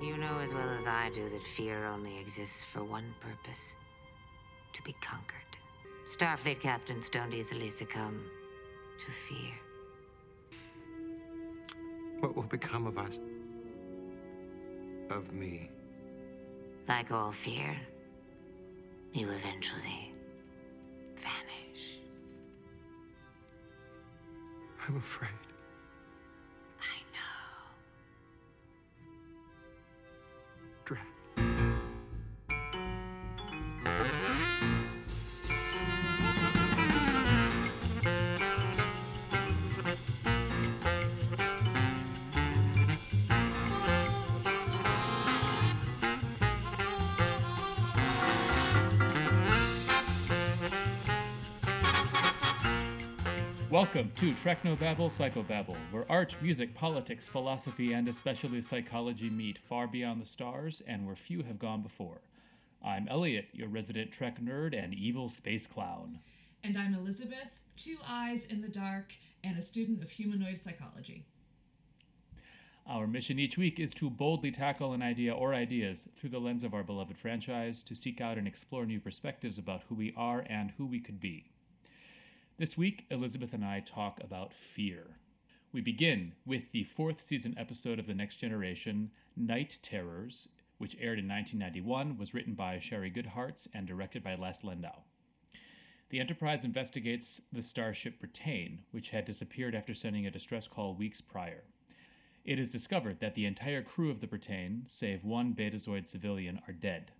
[0.00, 3.60] You know as well as I do that fear only exists for one purpose
[4.72, 5.36] to be conquered.
[6.16, 8.18] Starfleet captains don't easily succumb
[8.98, 9.52] to fear.
[12.20, 13.18] What will become of us?
[15.10, 15.68] Of me?
[16.88, 17.76] Like all fear,
[19.12, 20.14] you eventually
[21.16, 22.00] vanish.
[24.88, 25.49] I'm afraid.
[53.80, 60.20] Welcome to Technobabble Psychobabble, where art, music, politics, philosophy, and especially psychology meet far beyond
[60.20, 62.20] the stars and where few have gone before.
[62.84, 66.18] I'm Elliot, your resident Trek nerd and evil space clown.
[66.62, 71.24] And I'm Elizabeth, two eyes in the dark, and a student of humanoid psychology.
[72.86, 76.64] Our mission each week is to boldly tackle an idea or ideas through the lens
[76.64, 80.44] of our beloved franchise to seek out and explore new perspectives about who we are
[80.50, 81.49] and who we could be.
[82.60, 85.16] This week, Elizabeth and I talk about fear.
[85.72, 91.18] We begin with the fourth season episode of The Next Generation, Night Terrors, which aired
[91.18, 95.04] in 1991, was written by Shari Goodhartz and directed by Les Landau.
[96.10, 101.22] The Enterprise investigates the starship Brattain, which had disappeared after sending a distress call weeks
[101.22, 101.62] prior.
[102.44, 106.74] It is discovered that the entire crew of the Brattain, save one Betazoid civilian, are
[106.74, 107.12] dead.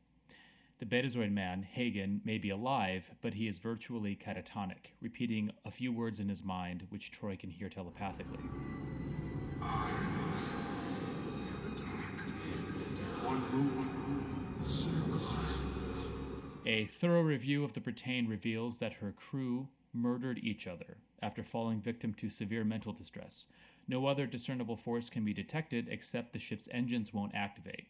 [0.80, 5.92] The Betazoid man, Hagen, may be alive, but he is virtually catatonic, repeating a few
[5.92, 8.38] words in his mind which Troi can hear telepathically.
[16.64, 21.82] A thorough review of the Brattain reveals that her crew murdered each other after falling
[21.82, 23.44] victim to severe mental distress.
[23.86, 27.88] No other discernible force can be detected except the ship's engines won't activate.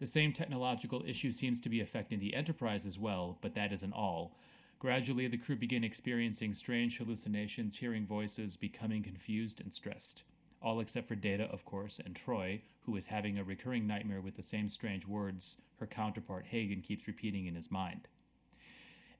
[0.00, 3.92] The same technological issue seems to be affecting the Enterprise as well, but that isn't
[3.92, 4.34] all.
[4.78, 10.22] Gradually, the crew begin experiencing strange hallucinations, hearing voices, becoming confused and stressed.
[10.62, 14.38] All except for Data, of course, and Troi, who is having a recurring nightmare with
[14.38, 18.08] the same strange words her counterpart Hagen keeps repeating in his mind.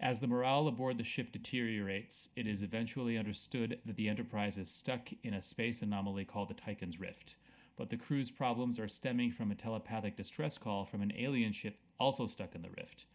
[0.00, 4.70] As the morale aboard the ship deteriorates, it is eventually understood that the Enterprise is
[4.70, 7.34] stuck in a space anomaly called the Tyken's Rift
[7.80, 11.78] but the crew's problems are stemming from a telepathic distress call from an alien ship
[11.98, 13.06] also stuck in the rift.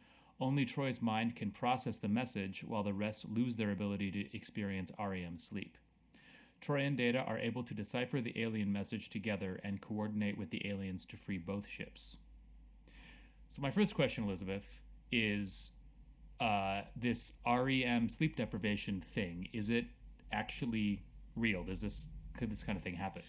[0.41, 4.91] Only Troi's mind can process the message, while the rest lose their ability to experience
[4.97, 5.77] REM sleep.
[6.65, 10.67] Troi and Data are able to decipher the alien message together and coordinate with the
[10.67, 12.17] aliens to free both ships.
[13.55, 15.73] So, my first question, Elizabeth, is
[16.39, 19.85] uh, this REM sleep deprivation thing, is it
[20.31, 21.03] actually
[21.35, 21.63] real?
[21.63, 23.21] Does this could this kind of thing happen?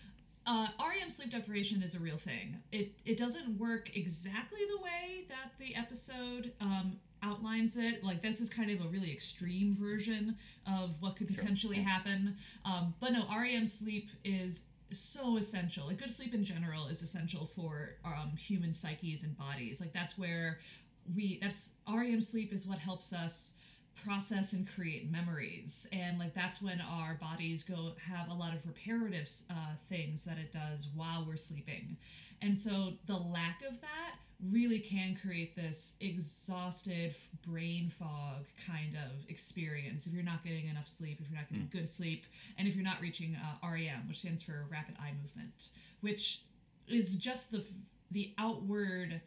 [0.47, 2.59] Uh, REM sleep deprivation is a real thing.
[2.71, 8.05] It it doesn't work exactly the way that the episode um, outlines it.
[8.05, 10.37] Like this is kind of a really extreme version
[10.67, 12.37] of what could potentially happen.
[12.65, 14.63] Um, but no, REM sleep is
[14.93, 15.87] so essential.
[15.89, 19.81] Like good sleep in general is essential for um, human psyches and bodies.
[19.81, 20.61] Like that's where
[21.15, 23.51] we that's REM sleep is what helps us
[24.07, 25.87] process and create memories.
[25.93, 30.39] And like that's when our bodies go have a lot of reparative uh, things that
[30.39, 31.97] it does while we're sleeping.
[32.41, 34.17] And so the lack of that
[34.53, 37.15] really can create this exhausted
[37.45, 40.07] brain fog kind of experience.
[40.07, 42.25] If you're not getting enough sleep if you're not getting good sleep
[42.59, 45.69] and if you're not reaching uh, rem which stands for rapid eye movement
[46.01, 46.43] which
[46.87, 47.65] is just the
[48.11, 49.23] the outward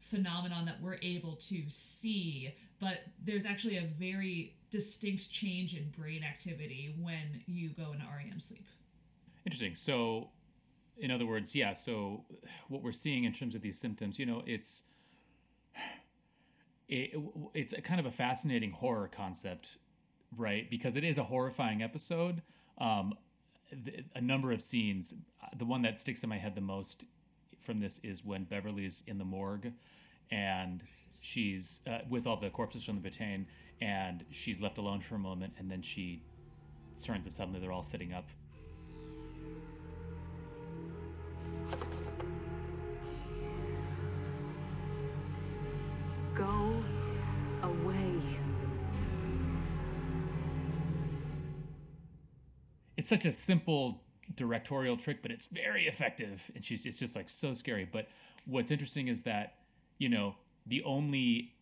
[0.00, 6.22] phenomenon that we're able to see but there's actually a very distinct change in brain
[6.24, 8.66] activity when you go into REM sleep.
[9.44, 9.74] Interesting.
[9.76, 10.28] So,
[10.98, 11.74] in other words, yeah.
[11.74, 12.24] So,
[12.68, 14.82] what we're seeing in terms of these symptoms, you know, it's
[16.88, 17.10] it,
[17.54, 19.78] it's a kind of a fascinating horror concept,
[20.36, 20.68] right?
[20.70, 22.42] Because it is a horrifying episode.
[22.78, 23.14] Um,
[23.70, 25.14] the, a number of scenes.
[25.56, 27.04] The one that sticks in my head the most
[27.60, 29.72] from this is when Beverly's in the morgue,
[30.30, 30.82] and
[31.20, 33.46] she's uh, with all the corpses from the Brattain,
[33.80, 36.22] and she's left alone for a moment, and then she
[37.04, 38.26] turns and suddenly they're all sitting up.
[46.34, 46.82] Go
[47.62, 48.20] away.
[52.96, 54.02] It's such a simple
[54.36, 57.88] directorial trick, but it's very effective, and she's it's just like so scary.
[57.90, 58.08] But
[58.46, 59.54] what's interesting is that
[59.98, 60.34] you know
[60.70, 61.52] the only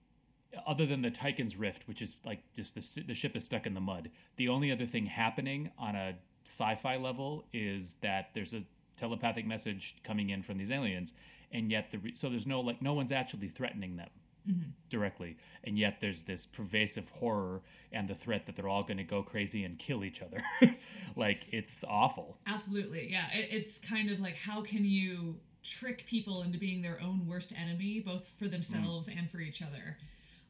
[0.66, 3.74] other than the Tyken's rift, which is like just the the ship is stuck in
[3.74, 4.10] the mud.
[4.36, 6.14] The only other thing happening on a
[6.44, 8.62] sci-fi level is that there's a
[8.98, 11.12] telepathic message coming in from these aliens,
[11.50, 14.10] and yet the re- so there's no like no one's actually threatening them
[14.48, 14.70] mm-hmm.
[14.90, 17.62] directly, and yet there's this pervasive horror
[17.92, 20.42] and the threat that they're all going to go crazy and kill each other.
[21.16, 22.38] like it's awful.
[22.46, 23.26] Absolutely, yeah.
[23.32, 27.52] It, it's kind of like how can you trick people into being their own worst
[27.56, 29.98] enemy, both for themselves and for each other.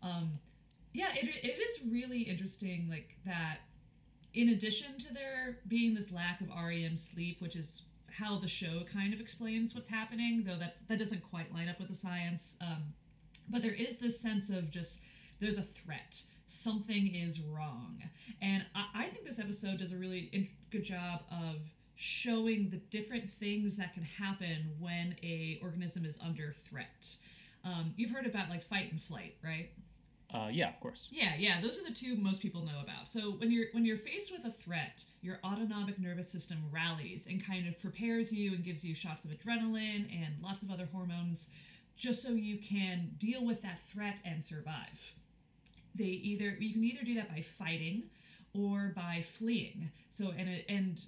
[0.03, 0.33] Um,
[0.93, 3.59] yeah, it, it is really interesting, like that.
[4.35, 7.83] In addition to there being this lack of REM sleep, which is
[8.19, 11.79] how the show kind of explains what's happening, though that's that doesn't quite line up
[11.79, 12.55] with the science.
[12.61, 12.95] Um,
[13.49, 15.01] but there is this sense of just
[15.41, 18.03] there's a threat something is wrong
[18.41, 21.57] and i, I think this episode does a really in- good job of
[21.99, 27.07] showing the different things that can happen when a organism is under threat
[27.65, 29.71] um, you've heard about like fight and flight right
[30.33, 31.09] Uh, yeah, of course.
[31.11, 33.09] yeah, yeah, those are the two most people know about.
[33.11, 37.45] So when you're when you're faced with a threat, your autonomic nervous system rallies and
[37.45, 41.49] kind of prepares you and gives you shots of adrenaline and lots of other hormones
[41.97, 45.01] just so you can deal with that threat and survive.
[45.95, 48.11] They either you can either do that by fighting
[48.53, 49.91] or by fleeing.
[50.17, 50.99] So and it, and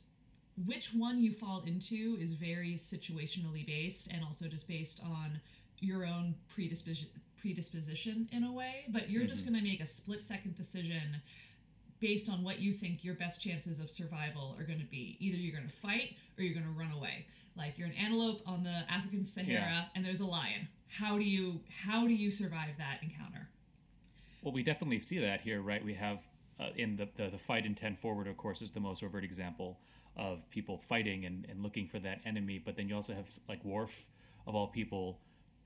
[0.66, 5.40] which one you fall into is very situationally based and also just based on
[5.78, 7.08] your own predisposition
[7.38, 11.16] predisposition in a way but you're just going to make a split second decision
[12.00, 15.16] based on what you think your best chances of survival are going to be.
[15.20, 17.26] Either you're going to fight or you're going to run away.
[17.56, 19.84] Like you're an antelope on the african sahara Yeah.
[19.94, 20.68] and there's a lion.
[20.88, 23.48] How do you how do you survive that encounter?
[24.42, 25.84] Well, we definitely see that here, right?
[25.84, 26.18] We have
[26.58, 29.24] uh, in the, the the fight in ten forward, of course, is the most overt
[29.24, 29.78] example
[30.20, 32.62] of people fighting and, and looking for that enemy.
[32.64, 33.90] But then you also have like Worf,
[34.46, 35.18] of all people,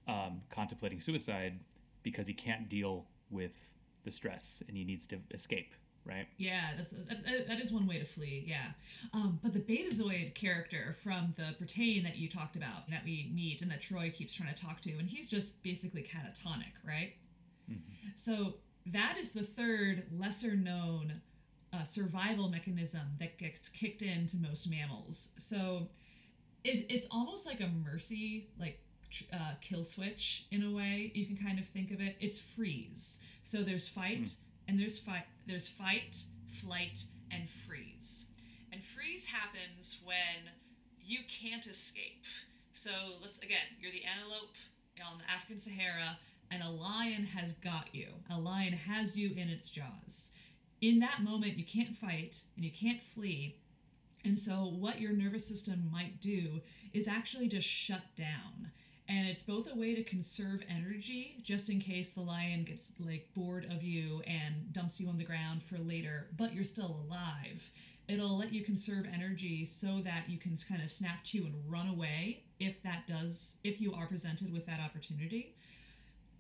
[0.09, 1.59] um, contemplating suicide
[2.03, 3.71] because he can't deal with
[4.05, 5.73] the stress and he needs to escape,
[6.07, 6.27] right?
[6.39, 8.45] Yeah, that's that, that is one way to flee.
[8.47, 8.69] Yeah,
[9.13, 13.61] um, but the Betazoid character from the Brattain that you talked about, that we meet
[13.61, 17.15] and that Troi keeps trying to talk to, and he's just basically catatonic, right?
[18.17, 18.55] So
[18.87, 21.23] that is the third lesser known
[21.75, 25.29] uh, survival mechanism that gets kicked into most mammals.
[25.39, 25.89] So
[26.63, 28.81] it, it's almost like a mercy, like
[29.11, 31.11] tr- uh, kill switch in a way.
[31.15, 32.17] You can kind of think of it.
[32.21, 33.19] It's freeze.
[33.43, 34.31] So there's fight
[34.69, 35.25] and there's fight.
[35.47, 36.17] There's fight,
[36.63, 38.27] flight, and freeze.
[38.73, 40.53] And freeze happens when
[41.05, 42.25] you can't escape.
[42.75, 44.57] So let's again, you're the antelope
[45.05, 46.19] on the African Sahara,
[46.51, 48.09] and a lion has got you.
[48.31, 50.31] A lion has you in its jaws.
[50.85, 53.57] In that moment, you can't fight and you can't flee.
[54.23, 56.61] And so, what your nervous system might do
[56.93, 58.71] is actually just shut down.
[59.09, 63.31] And it's both a way to conserve energy, just in case the lion gets like
[63.35, 67.71] bored of you and dumps you on the ground for later, but you're still alive.
[68.07, 71.89] It'll let you conserve energy so that you can kind of snap to and run
[71.89, 75.55] away if that does, if you are presented with that opportunity.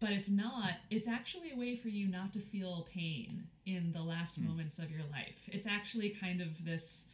[0.00, 4.02] But if not, it's actually a way for you not to feel pain in the
[4.02, 5.48] last moments of your life.
[5.48, 7.06] It's actually kind of this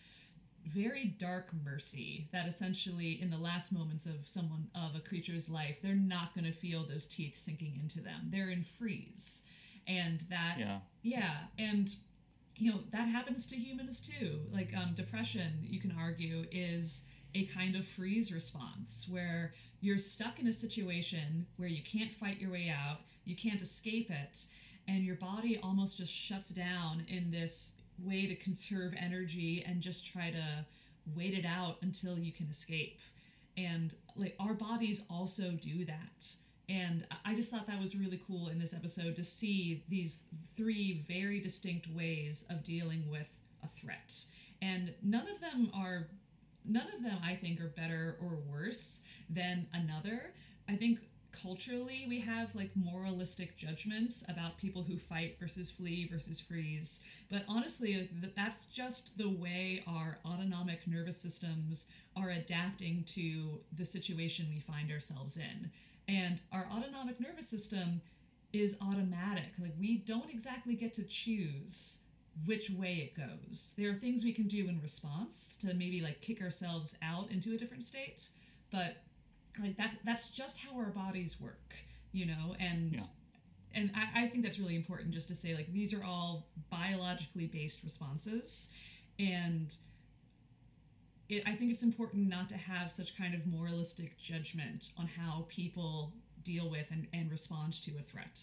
[0.66, 5.78] very dark mercy that essentially in the last moments of someone of a creature's life
[5.82, 9.40] they're not going to feel those teeth sinking into them they're in freeze
[9.88, 10.78] and that Yeah.
[11.02, 11.88] yeah and
[12.56, 17.00] you know that happens to humans too like um, depression you can argue is
[17.34, 22.40] a kind of freeze response where you're stuck in a situation where you can't fight
[22.40, 24.38] your way out you can't escape it
[24.88, 27.72] and your body almost just shuts down in this
[28.02, 30.64] way to conserve energy and just try to
[31.14, 32.98] wait it out until you can escape.
[33.56, 36.26] And like our bodies also do that.
[36.68, 40.22] And I- just thought that was really cool in this episode to see these
[40.56, 43.28] three very distinct ways of dealing with
[43.62, 44.12] a threat.
[44.62, 46.08] And none of them are
[46.64, 50.32] none of them i think are better or worse than another.
[50.68, 51.00] I think
[51.32, 57.00] culturally we have like moralistic judgments about people who fight versus flee versus freeze.
[57.30, 61.84] But honestly th- that's just the way our autonomic nervous systems
[62.16, 65.70] are adapting to the situation we find ourselves in.
[66.08, 68.02] And our autonomic nervous system
[68.52, 69.52] is automatic.
[69.60, 71.98] Like we don't exactly get to choose
[72.46, 76.20] which way it goes there are things we can do in response to maybe like
[76.20, 78.22] kick ourselves out into a different state
[78.70, 79.02] but
[79.60, 81.74] like that's that's just how our bodies work
[82.12, 83.00] you know and Yeah.
[83.74, 87.46] and I, I think that's really important just to say like these are all biologically
[87.46, 88.68] based responses
[89.18, 89.70] and
[91.28, 95.46] it, I think it's important not to have such kind of moralistic judgment on how
[95.48, 96.12] people
[96.44, 98.40] deal with and, and respond to a threat.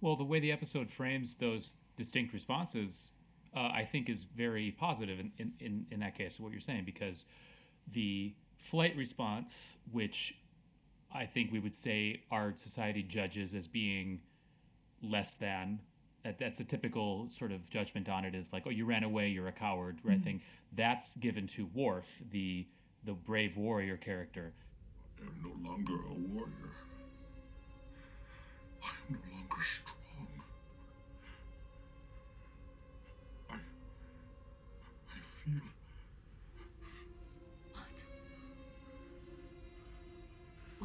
[0.00, 3.10] Well, the way the episode frames those distinct responses,
[3.56, 6.84] uh, I think, is very positive in, in, in, in that case, what you're saying,
[6.84, 7.24] because
[7.92, 9.52] the flight response,
[9.92, 10.34] which
[11.14, 14.20] I think we would say our society judges as being
[15.02, 15.80] less than.
[16.24, 19.28] That, that's a typical sort of judgment on it is like, oh, you ran away,
[19.28, 20.22] you're a coward, right?
[20.22, 20.42] Thing
[20.74, 22.66] that's given to Worf, the
[23.04, 24.52] the brave warrior character.
[25.20, 26.72] I am no longer a warrior.
[28.82, 30.05] I am no longer strong.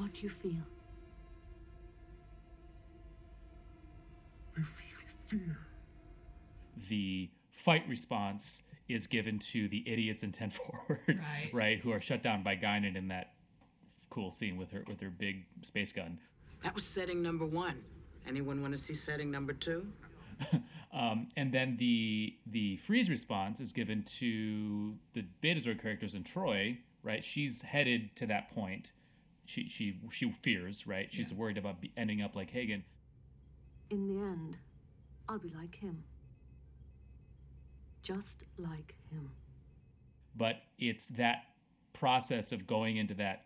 [0.01, 0.63] What do you feel?
[4.57, 4.65] I feel
[5.27, 5.57] fear.
[6.89, 10.49] The fight response is given to the idiots in Ten
[10.87, 11.19] Forward,
[11.53, 11.79] Right.
[11.83, 13.33] Who are shut down by Guinan in that
[14.09, 16.17] cool scene with her with her big space gun.
[16.63, 17.83] That was setting number one.
[18.27, 19.85] Anyone want to see setting number two?
[20.93, 26.79] Um, and then the the freeze response is given to the Betazoid characters in Troi,
[27.01, 27.23] right?
[27.23, 28.91] She's headed to that point.
[29.45, 31.09] She she she fears, right?
[31.11, 31.37] She's Yeah.
[31.37, 32.83] worried about ending up like Hagen.
[33.89, 34.57] In the end,
[35.27, 36.03] I'll be like him.
[38.03, 39.31] Just like him.
[40.35, 41.43] But it's that
[41.93, 43.45] process of going into that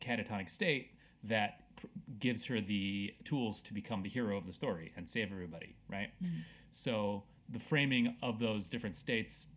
[0.00, 0.92] catatonic state
[1.24, 1.86] that pr-
[2.18, 6.10] gives her the tools to become the hero of the story and save everybody, right?
[6.22, 6.40] Mm-hmm.
[6.72, 9.48] So the framing of those different states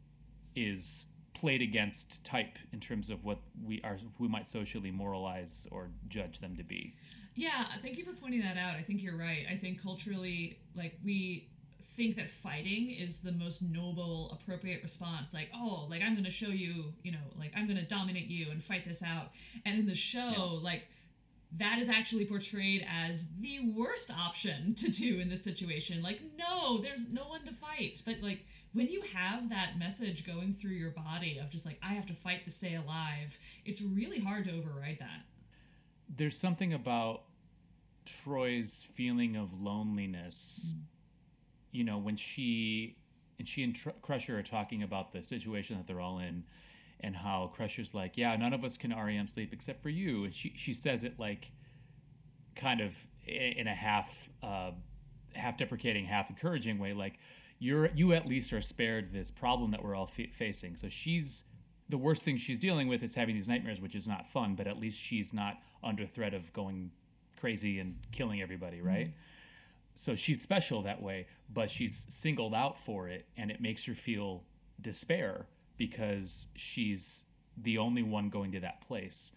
[0.56, 1.06] is
[1.42, 6.40] played against type in terms of what we are we might socially moralize or judge
[6.40, 6.94] them to be.
[7.36, 8.76] Yeah, uh, thank you for pointing that out.
[8.76, 9.46] I think you're right.
[9.50, 11.48] I think culturally, like, we
[11.96, 15.34] think that fighting is the most noble, appropriate response.
[15.34, 18.28] Like, oh, like, I'm going to show you, you know, like, I'm going to dominate
[18.28, 19.32] you and fight this out.
[19.66, 20.84] And in the show, like,
[21.58, 26.02] that is actually portrayed as the worst option to do in this situation.
[26.02, 28.02] Like, no, there's no one to fight.
[28.06, 31.94] But, like, when you have that message going through your body of just like, I
[31.94, 35.26] have to fight to stay alive, it's really hard to override that.
[36.16, 37.24] There's something about
[38.06, 40.74] Troi's feeling of loneliness.
[41.72, 42.98] You know, when she
[43.40, 46.44] and she and Tr- Crusher are talking about the situation that they're all in,
[47.00, 50.36] and how Crusher's like, "Yeah, none of us can REM sleep except for you," and
[50.36, 51.48] she she says it like,
[52.56, 52.94] kind of
[53.26, 54.72] in a half uh,
[55.34, 57.20] half deprecating, half encouraging way, like
[57.62, 60.76] you're you at least are spared this problem that we're all f- facing.
[60.76, 61.44] So she's
[61.88, 64.66] the worst thing she's dealing with is having these nightmares, which is not fun, but
[64.66, 66.90] at least she's not under threat of going
[67.40, 69.14] crazy and killing everybody, right?
[69.96, 73.94] So she's special that way, but she's singled out for it, and it makes her
[73.94, 74.42] feel
[74.82, 75.46] despair
[75.78, 77.26] because she's
[77.56, 79.32] the only one going to that place,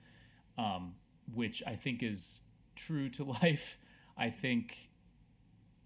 [0.57, 0.95] um,
[1.35, 2.41] which I think is
[2.75, 3.77] true to life.
[4.17, 4.77] I think,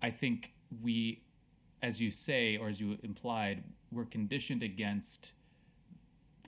[0.00, 0.52] I think
[0.83, 1.23] we,
[1.83, 5.31] as you say or as you implied, we're conditioned against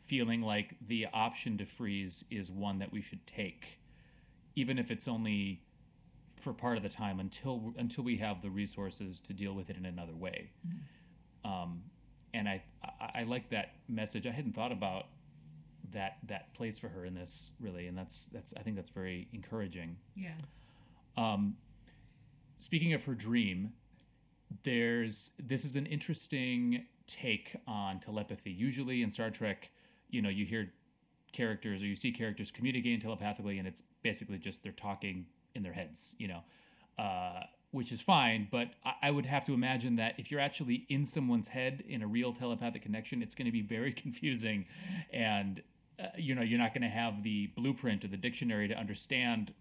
[0.06, 3.78] feeling like the option to freeze is one that we should take,
[4.56, 5.62] even if it's only
[6.40, 9.76] for part of the time until until we have the resources to deal with it
[9.76, 10.50] in another way.
[11.44, 11.82] Um,
[12.34, 14.26] and I, I I like that message.
[14.26, 15.06] I hadn't thought about
[15.92, 19.28] that that place for her in this really, and that's that's I think that's very
[19.32, 19.96] encouraging.
[20.16, 20.34] Yeah.
[21.16, 21.56] Um,
[22.58, 23.72] speaking of her dream,
[24.64, 28.50] there's this is an interesting take on telepathy.
[28.50, 29.70] Usually in Star Trek,
[30.10, 30.72] you know, you hear
[31.32, 35.72] characters or you see characters communicating telepathically, and it's basically just they're talking in their
[35.72, 36.40] heads, you know,
[36.98, 37.40] uh,
[37.70, 38.48] which is fine.
[38.50, 42.02] But I, I would have to imagine that if you're actually in someone's head in
[42.02, 44.66] a real telepathic connection, it's going to be very confusing,
[45.12, 45.62] and
[45.98, 49.52] uh, you know, you're not going to have the blueprint or the dictionary to understand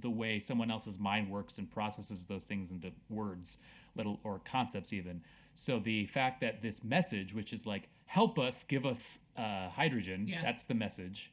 [0.00, 3.56] the way someone else's mind works and processes those things into words,
[3.96, 5.22] little or concepts even.
[5.54, 10.26] So the fact that this message, which is like help us, give us uh, hydrogen,
[10.28, 10.42] Yeah.
[10.42, 11.30] that's the message,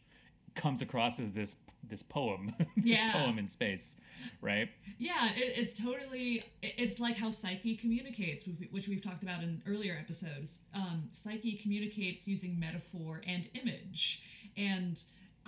[0.55, 3.11] comes across as this this poem, this Yeah.
[3.11, 3.97] poem in space,
[4.39, 4.69] right?
[4.97, 6.45] Yeah, it, it's totally.
[6.61, 10.59] It's like how Psyche communicates, which we- which we've talked about in earlier episodes.
[10.73, 14.21] Um, Psyche communicates using metaphor and image,
[14.55, 14.97] and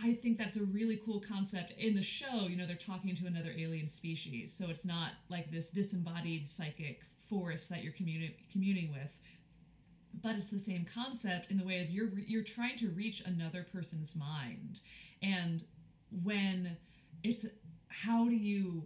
[0.02, 1.72] I think that's a really cool concept.
[1.78, 5.52] In the show, you know, they're talking to another alien species, so it's not like
[5.52, 9.12] this disembodied psychic force that you're communi- communing with.
[10.22, 13.66] But it's the same concept in the way of you're you're trying to reach another
[13.72, 14.80] person's mind,
[15.22, 15.64] and
[16.24, 16.78] when
[17.24, 17.46] it's
[17.88, 18.84] how do you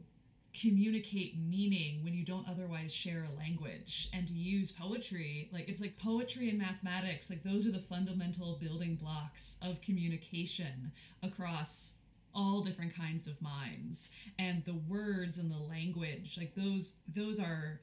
[0.59, 5.79] communicate meaning when you don't otherwise share a language and to use poetry like it's
[5.79, 10.91] like poetry and mathematics like those are the fundamental building blocks of communication
[11.23, 11.93] across
[12.33, 14.09] all different kinds of minds.
[14.37, 17.81] And the words and the language like those those are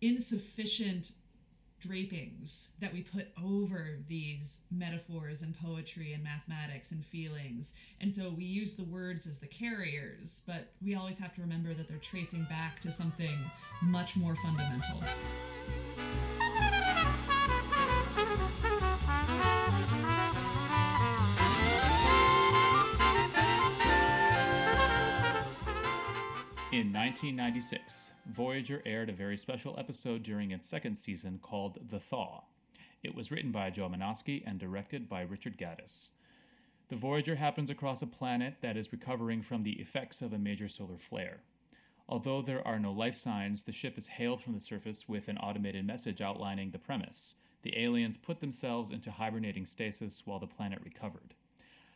[0.00, 1.12] insufficient
[1.80, 7.72] drapings that we put over these metaphors and poetry and mathematics and feelings.
[8.00, 11.74] And so we use the words as the carriers, but we always have to remember
[11.74, 13.38] that they're tracing back to something
[13.82, 15.02] much more fundamental.
[26.78, 32.44] In 1996, Voyager aired a very special episode during its second season called The Thaw.
[33.02, 36.10] It was written by Joe Menosky and directed by Richard Gadas.
[36.88, 40.68] The Voyager happens across a planet that is recovering from the effects of a major
[40.68, 41.40] solar flare.
[42.08, 45.38] Although there are no life signs, the ship is hailed from the surface with an
[45.38, 47.34] automated message outlining the premise.
[47.62, 51.34] The aliens put themselves into hibernating stasis while the planet recovered.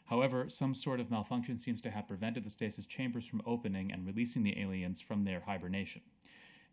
[0.07, 4.07] However, some sort of malfunction seems to have prevented the stasis chambers from opening and
[4.07, 6.03] releasing the aliens from their hibernation.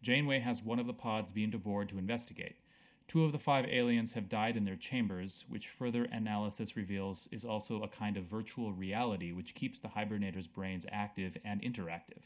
[0.01, 2.55] Janeway has one of the pods beamed aboard to investigate.
[3.07, 7.43] Two of the five aliens have died in their chambers, which further analysis reveals is
[7.43, 12.21] also a kind of virtual reality which keeps the hibernators' brains active and interactive.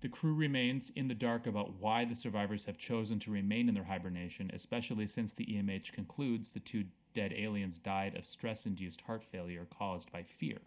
[0.00, 3.74] The crew remains in the dark about why the survivors have chosen to remain in
[3.74, 9.02] their hibernation, especially since the EMH concludes the two dead aliens died of stress induced
[9.02, 10.58] heart failure caused by fear.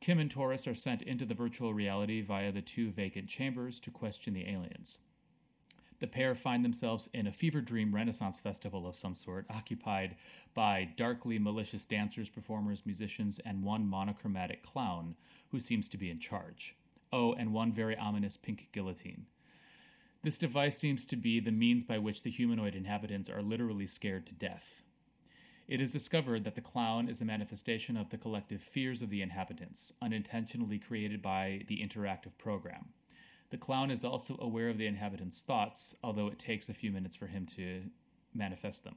[0.00, 3.90] Kim and Torres are sent into the virtual reality via the two vacant chambers to
[3.90, 4.98] question the aliens.
[6.00, 10.16] The pair find themselves in a fever dream Renaissance festival of some sort, occupied
[10.54, 15.14] by darkly malicious dancers, performers, musicians, and one monochromatic clown
[15.50, 16.74] who seems to be in charge.
[17.12, 19.26] Oh, and one very ominous pink guillotine.
[20.22, 24.26] This device seems to be the means by which the humanoid inhabitants are literally scared
[24.26, 24.82] to death.
[25.70, 29.22] It is discovered that the clown is a manifestation of the collective fears of the
[29.22, 32.88] inhabitants, unintentionally created by the interactive program.
[33.50, 37.14] The clown is also aware of the inhabitants' thoughts, although it takes a few minutes
[37.14, 37.82] for him to
[38.34, 38.96] manifest them.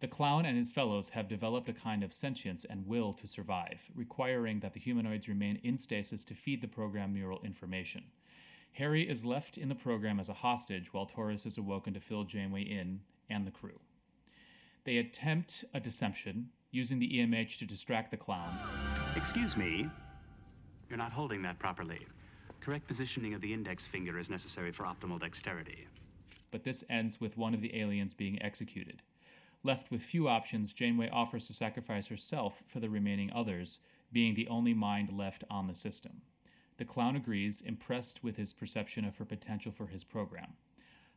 [0.00, 3.82] The clown and his fellows have developed a kind of sentience and will to survive,
[3.94, 8.06] requiring that the humanoids remain in stasis to feed the program neural information.
[8.72, 12.24] Harry is left in the program as a hostage while Torres is awoken to fill
[12.24, 13.78] Janeway in and the crew.
[14.84, 18.58] They attempt a deception, using the EMH to distract the clown.
[19.16, 19.88] Excuse me.
[20.90, 22.06] You're not holding that properly.
[22.60, 25.86] Correct positioning of the index finger is necessary for optimal dexterity.
[26.50, 29.00] But this ends with one of the aliens being executed.
[29.62, 33.78] Left with few options, Janeway offers to sacrifice herself for the remaining others,
[34.12, 36.20] being the only mind left on the system.
[36.76, 40.54] The clown agrees, impressed with his perception of her potential for his program.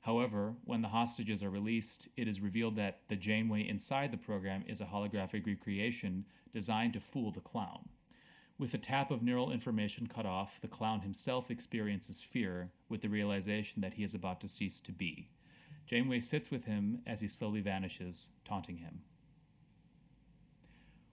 [0.08, 4.64] However, when the hostages are released, it is revealed that the Janeway inside the program
[4.66, 7.90] is a holographic recreation designed to fool the clown.
[8.58, 13.10] With the tap of neural information cut off, the clown himself experiences fear with the
[13.10, 15.28] realization that he is about to cease to be.
[15.90, 19.02] Janeway sits with him as he slowly vanishes, taunting him.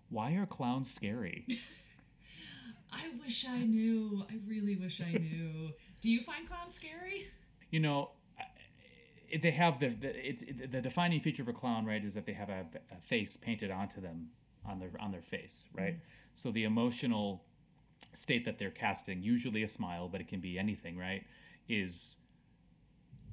[0.09, 1.49] Why are clowns scary?
[2.93, 4.25] I wish I knew.
[4.31, 5.73] I really wish I knew.
[6.01, 7.27] Do you find clowns scary?
[7.73, 8.11] You know,
[9.43, 12.33] they have the the, it's, the defining feature of a clown, right, is that they
[12.33, 14.29] have a, a face painted onto them
[14.67, 15.97] on their on their face, right?
[16.35, 17.45] So the emotional
[18.15, 21.25] state that they're casting, usually a smile, but it can be anything, right?
[21.69, 22.17] Is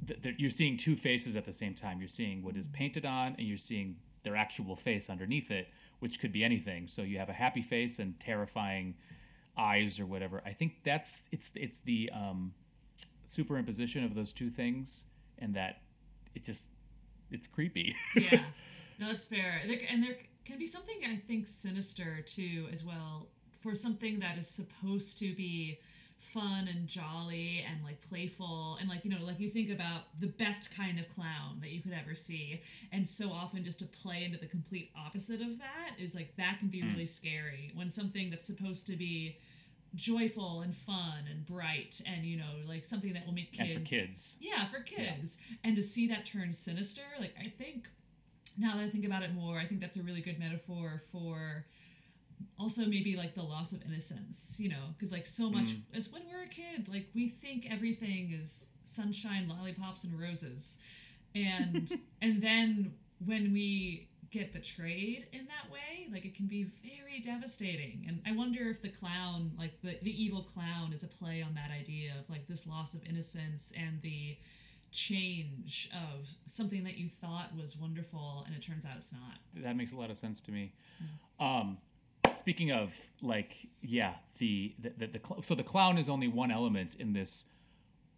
[0.07, 1.99] th- th- you're seeing two faces at the same time.
[1.99, 5.67] You're seeing what is painted on, and you're seeing their actual face underneath it,
[5.99, 6.87] which could be anything.
[6.87, 8.95] So you have a happy face and terrifying
[9.57, 10.41] eyes or whatever.
[10.45, 12.53] I think that's it's it's the um,
[13.35, 15.05] superimposition of those two things,
[15.37, 15.80] and that
[16.35, 16.67] it just
[17.29, 17.95] it's creepy.
[18.15, 18.45] yeah,
[18.99, 19.61] no, that's fair.
[19.63, 23.27] And there can be something I think sinister too, as well,
[23.61, 25.79] for something that is supposed to be
[26.33, 30.27] fun and jolly and like playful and like you know like you think about the
[30.27, 34.23] best kind of clown that you could ever see and so often just to play
[34.23, 36.91] into the complete opposite of that is like that can be hmm.
[36.91, 39.37] really scary when something that's supposed to be
[39.95, 43.85] joyful and fun and bright and you know like something that will make kids and
[43.85, 44.35] for kids.
[44.39, 45.35] yeah, for kids.
[45.63, 47.87] And to see that turn sinister, like I think
[48.57, 51.65] now that I think about it more, I think that's a really good metaphor for
[52.59, 55.81] also maybe like the loss of innocence, you know, because like so much mm.
[55.93, 60.77] as when we're a kid, like we think everything is sunshine, lollipops, and roses,
[61.35, 62.93] and and then
[63.25, 66.07] when we get betrayed in that way.
[66.11, 68.05] Like it can be very devastating.
[68.07, 71.53] And I wonder if the clown, like the, the evil clown, is a play on
[71.55, 74.37] that idea of like this loss of innocence and the
[74.91, 79.63] change of something that you thought was wonderful and it turns out it's not.
[79.63, 80.73] That makes a lot of sense to me.
[81.39, 81.77] Um,
[82.35, 82.91] speaking of
[83.21, 87.13] like, yeah, the the, the, the cl- so the clown is only one element in
[87.13, 87.45] this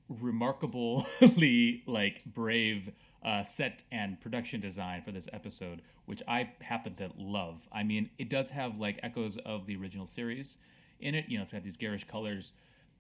[0.10, 2.91] remarkably like brave
[3.25, 7.67] uh, set and production design for this episode, which I happen to love.
[7.71, 10.57] I mean, it does have like echoes of the original series
[10.99, 11.25] in it.
[11.27, 12.51] You know, it's got these garish colors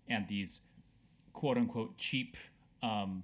[0.07, 0.59] and these
[1.33, 2.37] quote unquote cheap
[2.81, 3.23] um,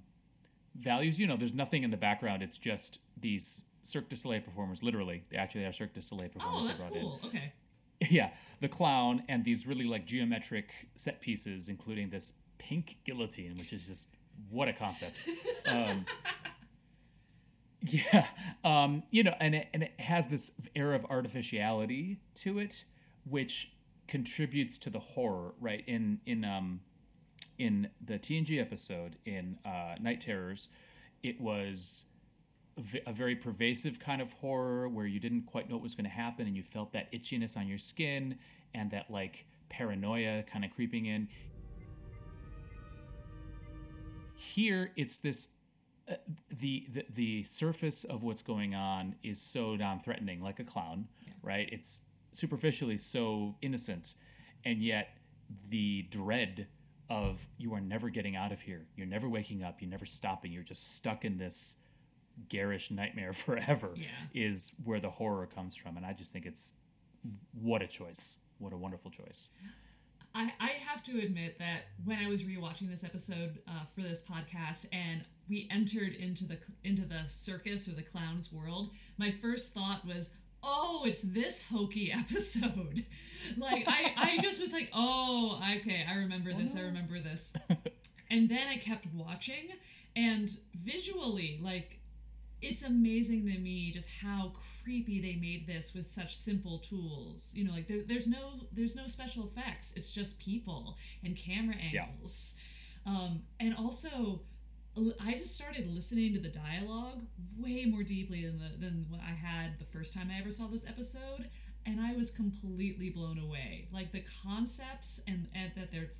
[0.78, 1.18] values.
[1.18, 2.42] You know, there's nothing in the background.
[2.42, 4.82] It's just these Cirque du Soleil performers.
[4.82, 7.20] Literally, they actually are Cirque du Soleil performers Oh, that's brought cool.
[7.26, 7.52] Okay.
[8.08, 8.30] Yeah,
[8.62, 13.82] the clown and these really like geometric set pieces, including this pink guillotine, which is
[13.82, 14.08] just
[14.48, 15.16] what a concept.
[15.66, 16.06] Um,
[17.82, 18.26] yeah,
[18.64, 22.84] um, you know, and it, and it has this air of artificiality to it,
[23.28, 23.70] which
[24.08, 25.84] contributes to the horror, right?
[25.86, 26.80] In in um,
[27.58, 30.68] in the TNG episode in uh, Night Terrors,
[31.22, 32.04] it was
[33.06, 36.10] a very pervasive kind of horror where you didn't quite know what was going to
[36.10, 38.38] happen and you felt that itchiness on your skin
[38.74, 41.28] and that like paranoia kind of creeping in.
[44.54, 45.48] Here, it's this
[46.50, 51.08] the, the the surface of what's going on is so non-threatening, like a clown,
[51.42, 51.68] right?
[51.70, 52.00] It's
[52.34, 54.14] superficially so innocent,
[54.64, 55.08] and yet
[55.68, 56.66] the dread
[57.08, 58.86] of you are never getting out of here.
[58.96, 59.76] You're never waking up.
[59.80, 60.52] You're never stopping.
[60.52, 61.74] You're just stuck in this
[62.48, 63.94] garish nightmare forever.
[63.96, 64.06] Yeah.
[64.34, 66.74] Is where the horror comes from, and I just think it's
[67.52, 68.36] what a choice.
[68.58, 69.48] What a wonderful choice.
[70.34, 74.20] I, I have to admit that when I was rewatching this episode uh, for this
[74.20, 79.72] podcast and we entered into the into the circus or the clown's world, my first
[79.74, 80.30] thought was,
[80.62, 83.04] "Oh, it's this hokey episode."
[83.56, 86.76] like I I just was like, "Oh, okay, I remember this.
[86.76, 87.52] I remember this."
[88.30, 89.70] and then I kept watching,
[90.14, 91.98] and visually, like
[92.62, 97.50] it's amazing to me just how creepy they made this with such simple tools.
[97.52, 99.88] You know, like there, there's no there's no special effects.
[99.96, 102.04] It's just people and camera Yeah.
[102.06, 102.54] angles.
[103.06, 104.42] Um, and also,
[105.24, 107.22] I just started listening to the dialogue
[107.56, 110.66] way more deeply than the, than what I had the first time I ever saw
[110.66, 111.48] this episode,
[111.86, 113.88] and I was completely blown away.
[113.92, 116.10] Like the concepts and, and that they're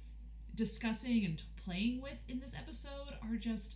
[0.54, 3.74] discussing and playing with in this episode are just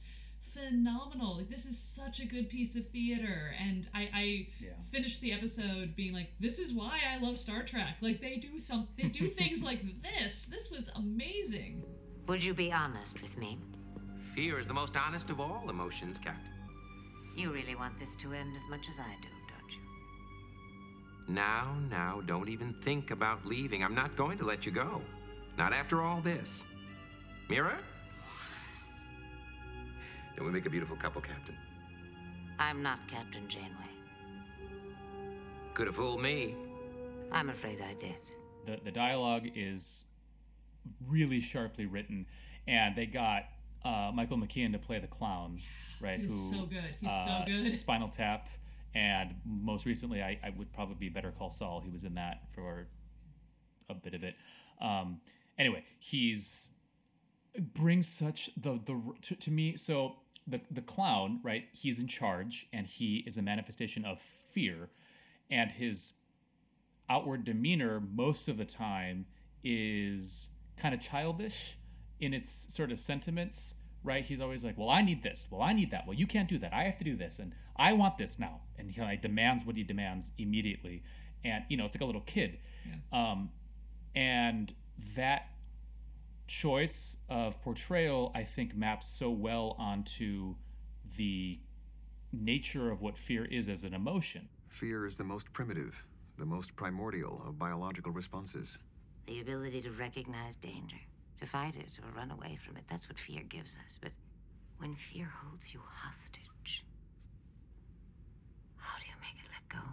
[0.55, 1.37] phenomenal.
[1.39, 4.71] Like this is such a good piece of theater, and I I Yeah.
[4.91, 7.97] finished the episode being like, this is why I love Star Trek.
[8.01, 10.47] Like they do some they do things like this.
[10.47, 11.83] This was amazing.
[12.29, 13.59] Would you be honest with me?
[14.35, 16.51] Fear is the most honest of all emotions, Captain.
[17.37, 21.35] You really want this to end as much as I do, don't you?
[21.35, 23.83] Now, now, don't even think about leaving.
[23.85, 25.03] I'm not going to let you go.
[25.59, 26.63] Not after all this.
[27.49, 27.79] Mira?
[30.37, 31.57] Don't we make a beautiful couple, Captain?
[32.59, 33.71] I'm not Captain Janeway.
[35.75, 36.55] Could have fooled me.
[37.33, 38.17] I'm afraid I did.
[38.67, 40.05] the the dialogue is
[41.09, 42.27] really sharply written,
[42.67, 43.45] and they got
[43.85, 45.61] uh, Michael McKean to play the clown,
[46.01, 46.21] right?
[46.21, 46.95] He's who so good.
[47.01, 47.79] He's so uh, good.
[47.79, 48.49] Spinal Tap,
[48.95, 51.81] and most recently, I, I would probably be Better Call Saul.
[51.85, 52.87] He was in that for
[53.89, 54.35] a bit of it.
[54.81, 55.21] Um,
[55.59, 56.69] anyway, he's
[57.75, 59.77] brings such the the to, to me.
[59.77, 60.17] So
[60.47, 61.65] the the clown, right?
[61.73, 64.21] He's in charge, and he is a manifestation of
[64.53, 64.91] fear,
[65.51, 66.15] and his
[67.09, 69.27] outward demeanor most of the time
[69.63, 71.77] is kind of childish
[72.21, 74.25] in its sort of sentiments right?
[74.25, 75.49] He's always like well i need this.
[75.51, 76.07] Well i need that.
[76.07, 76.73] Well you can't do that.
[76.73, 77.39] I have to do this.
[77.41, 78.61] And i want this now.
[78.79, 81.03] And he like demands what he demands immediately.
[81.45, 82.59] And you know it's like a little kid.
[83.13, 83.51] Um,
[84.15, 84.73] and
[85.17, 85.49] that
[86.47, 90.55] choice of portrayal i think maps so well onto
[91.17, 91.59] the
[92.33, 94.49] nature of what fear is as an emotion
[94.81, 95.95] Fear is the most primitive,
[96.37, 98.77] the most primordial of biological responses.
[99.29, 100.97] The ability to recognize danger,
[101.41, 102.83] to fight it or run away from it.
[102.91, 103.99] That's what fear gives us.
[104.03, 104.11] But
[104.79, 106.85] when fear holds you hostage,
[108.77, 109.89] how do you make it let go?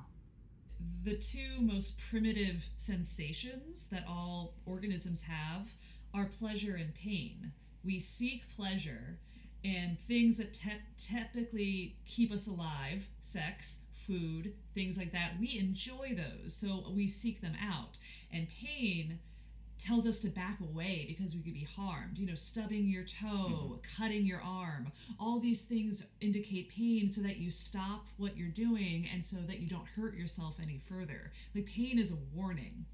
[1.03, 5.67] the two most primitive sensations that all organisms have
[6.13, 7.51] are pleasure and pain.
[7.83, 9.17] We seek pleasure
[9.63, 15.33] and things that te- typically keep us alive, sex, food, things like that.
[15.39, 17.97] We enjoy those, so we seek them out.
[18.31, 19.19] And pain
[19.83, 22.17] tells us to back away because we could be harmed.
[22.17, 24.01] You know, stubbing your toe, mm-hmm.
[24.01, 24.91] cutting your arm.
[25.19, 29.59] All these things indicate pain so that you stop what you're doing and so that
[29.59, 31.31] you don't hurt yourself any further.
[31.55, 32.85] Like pain is a warning.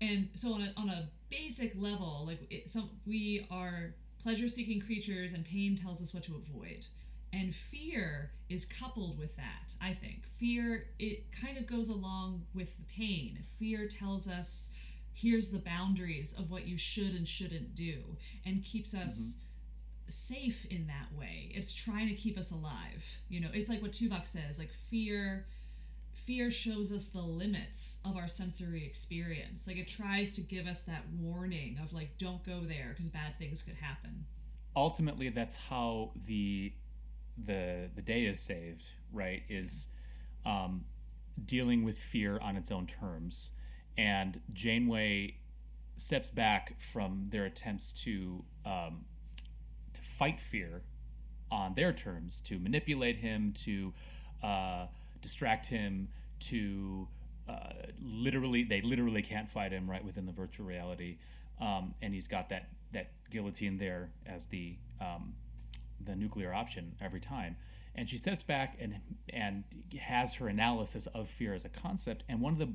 [0.00, 5.32] And so on a, on a basic level, like it, some we are pleasure-seeking creatures
[5.32, 6.86] and pain tells us what to avoid.
[7.32, 10.24] And fear is coupled with that, I think.
[10.38, 13.44] Fear it kind of goes along with the pain.
[13.58, 14.70] Fear tells us
[15.12, 20.10] here's the boundaries of what you should and shouldn't do and keeps us mm-hmm.
[20.10, 21.52] safe in that way.
[21.54, 23.04] It's trying to keep us alive.
[23.28, 25.46] You know, it's like what Tuvok says, like fear
[26.30, 29.66] fear shows us the limits of our sensory experience.
[29.66, 33.36] Like it tries to give us that warning of like don't go there because bad
[33.36, 34.26] things could happen.
[34.76, 36.72] ultimately that's how the
[37.36, 39.86] the the day is saved right is
[40.46, 40.84] um,
[41.44, 43.50] dealing with fear on its own terms
[43.98, 45.34] and janeway
[45.96, 49.04] steps back from their attempts to um,
[49.94, 50.82] to fight fear
[51.50, 53.92] on their terms to manipulate him to
[54.42, 54.86] uh,
[55.20, 56.08] distract him
[56.40, 57.08] to
[57.48, 57.72] uh,
[58.02, 61.18] literally they literally can't fight him right within the virtual reality
[61.60, 65.34] um, and he's got that that guillotine there as the um,
[66.04, 67.56] the nuclear option every time
[67.94, 69.00] and she steps back and
[69.32, 69.64] and
[70.00, 72.68] has her analysis of fear as a concept and one of the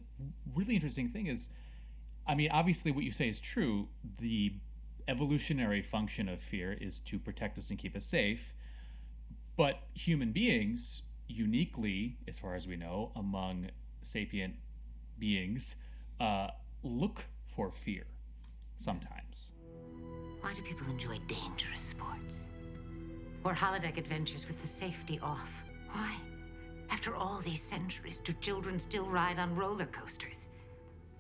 [0.54, 1.50] really interesting thing is
[2.28, 3.88] I mean, obviously, what you say is true.
[4.20, 4.54] The
[5.08, 8.54] evolutionary function of fear is to protect us and keep us safe.
[9.56, 13.70] But human beings, uniquely, as far as we know, among
[14.02, 14.56] sapient
[15.18, 15.76] beings,
[16.20, 16.48] uh,
[16.84, 17.24] look
[17.56, 18.04] for fear
[18.78, 19.52] sometimes.
[20.42, 22.46] Why do people enjoy dangerous sports?
[23.44, 25.50] Or holodeck adventures with the safety off?
[25.92, 26.16] Why?
[26.90, 30.36] After all these centuries, do children still ride on roller coasters?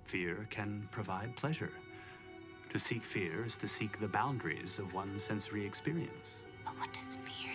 [0.06, 1.72] Fear can provide pleasure.
[2.72, 6.30] To seek fear is to seek the boundaries of one's sensory experience.
[6.63, 7.54] But what does fear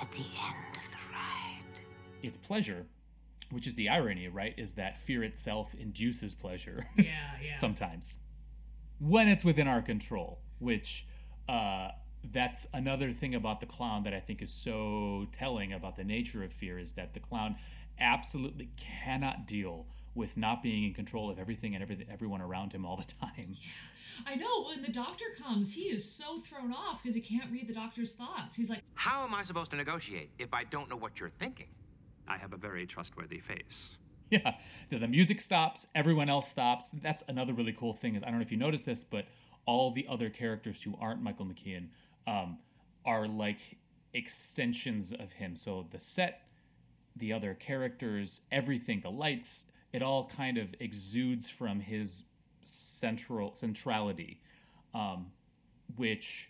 [0.00, 1.82] At the end of the ride.
[2.22, 2.86] It's pleasure,
[3.50, 4.54] which is the irony, right?
[4.56, 6.88] Is that fear itself induces pleasure.
[6.96, 7.04] Yeah,
[7.44, 7.56] yeah.
[7.58, 8.14] sometimes
[8.98, 11.06] when it's within our control which
[11.48, 11.88] uh,
[12.32, 16.42] that's another thing about the clown that i think is so telling about the nature
[16.42, 17.56] of fear is that the clown
[18.00, 22.84] absolutely cannot deal with not being in control of everything and everything, everyone around him
[22.84, 23.56] all the time
[24.26, 27.68] I know when the doctor comes, he is so thrown off because he can't read
[27.68, 28.54] the doctor's thoughts.
[28.54, 31.68] He's like, How am I supposed to negotiate if I don't know what you're thinking?
[32.26, 33.90] I have a very trustworthy face.
[34.30, 34.54] yeah
[34.90, 38.36] the, the music stops everyone else stops that's another really cool thing is i don't
[38.36, 39.24] know if you noticed this but
[39.66, 41.88] all the other characters who aren't michael mckean
[42.26, 42.58] um,
[43.06, 43.78] are like
[44.12, 46.42] extensions of him so the set
[47.16, 52.22] the other characters everything the lights it all kind of exudes from his
[52.68, 54.40] central centrality
[54.94, 55.26] um,
[55.96, 56.48] which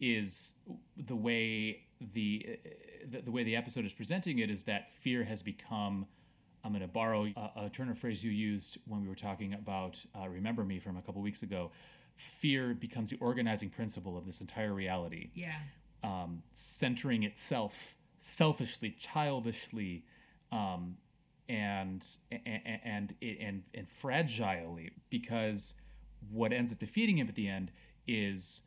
[0.00, 0.52] is
[0.96, 1.82] the way
[2.14, 2.58] the,
[3.10, 6.06] the the way the episode is presenting it is that fear has become
[6.64, 9.54] I'm going to borrow a, a turn of phrase you used when we were talking
[9.54, 11.70] about uh, Remember Me from a couple weeks ago.
[12.16, 15.54] Fear becomes the organizing principle of this entire reality, yeah,
[16.04, 17.72] um, centering itself
[18.20, 20.04] selfishly, childishly,
[20.52, 20.96] um,
[21.50, 24.90] and and and and and fragilely.
[25.10, 25.74] Because
[26.30, 27.72] what ends up defeating him at the end
[28.06, 28.62] is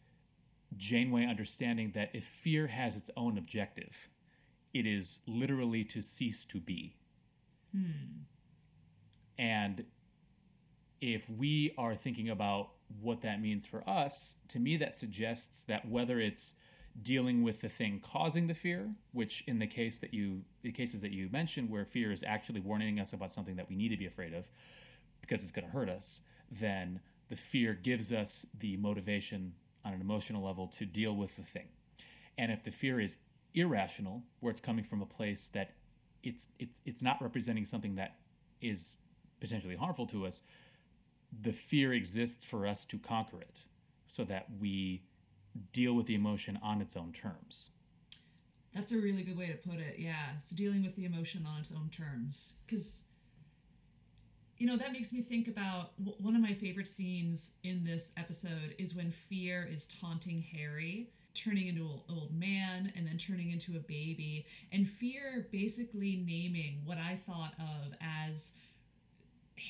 [0.76, 4.10] Janeway understanding that if fear has its own objective,
[4.74, 6.96] it is literally to cease to be.
[7.74, 8.24] Hmm.
[9.38, 9.86] And
[11.00, 15.88] if we are thinking about what that means for us, to me that suggests that
[15.88, 16.54] whether it's
[17.02, 21.02] dealing with the thing causing the fear, which in the case that you the cases
[21.02, 23.98] that you mentioned where fear is actually warning us about something that we need to
[23.98, 24.46] be afraid of
[25.22, 26.20] because it's going to hurt us,
[26.52, 29.54] then the fear gives us the motivation
[29.86, 31.68] on an emotional level to deal with the thing.
[32.38, 33.16] And if the fear is
[33.54, 35.72] irrational, where it's coming from a place that
[36.24, 38.16] it's it's it's not representing something that
[38.62, 38.98] is
[39.40, 40.42] potentially harmful to us,
[41.42, 43.58] the fear exists for us to conquer it
[44.08, 45.04] so that we
[45.74, 47.70] deal with the emotion on its own terms.
[48.74, 49.96] that's a really good way to put it.
[50.00, 53.02] Yeah, so dealing with the emotion on its own terms, because
[54.58, 58.12] you know that makes me think about w- one of my favorite scenes in this
[58.18, 61.10] episode is when Fear is taunting Harry.
[61.36, 66.82] Turning into an old man and then turning into a baby, and fear basically naming
[66.86, 68.52] what I thought of as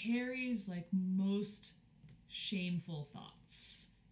[0.06, 1.68] Harry's like most
[2.28, 3.43] shameful thoughts.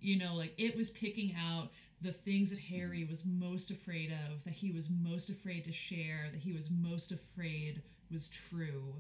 [0.02, 1.70] You know, like it was picking out
[2.02, 2.76] the things that mm-hmm.
[2.76, 6.66] Harry was most afraid of, that he was most afraid to share, that he was
[6.70, 8.96] most afraid was true.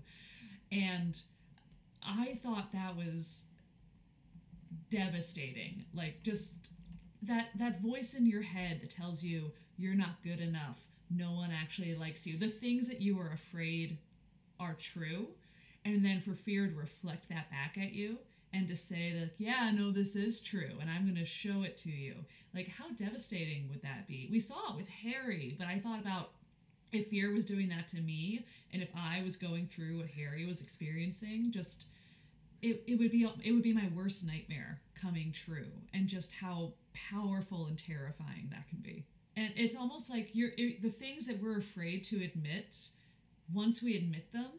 [0.71, 1.15] And
[2.03, 3.45] I thought that was
[4.89, 5.85] devastating.
[5.93, 6.53] Like just
[7.23, 10.77] that that voice in your head that tells you you're not good enough.
[11.09, 12.37] No one actually likes you.
[12.37, 13.97] The things that you were afraid
[14.59, 15.27] are true,
[15.85, 18.17] and then for fear to reflect that back at you
[18.53, 21.77] and to say that yeah, no, this is true, and I'm going to show it
[21.83, 22.15] to you.
[22.53, 24.27] Like how devastating would that be?
[24.31, 26.31] We saw it with Harry, but I thought about
[26.91, 30.45] if fear was doing that to me and if I was going through what Harry
[30.45, 31.85] was experiencing, just
[32.61, 36.73] it, it would be it would be my worst nightmare coming true and just how
[37.09, 41.41] powerful and terrifying that can be and it's almost like you're it, the things that
[41.41, 42.75] we're afraid to admit
[43.53, 44.51] once we admit them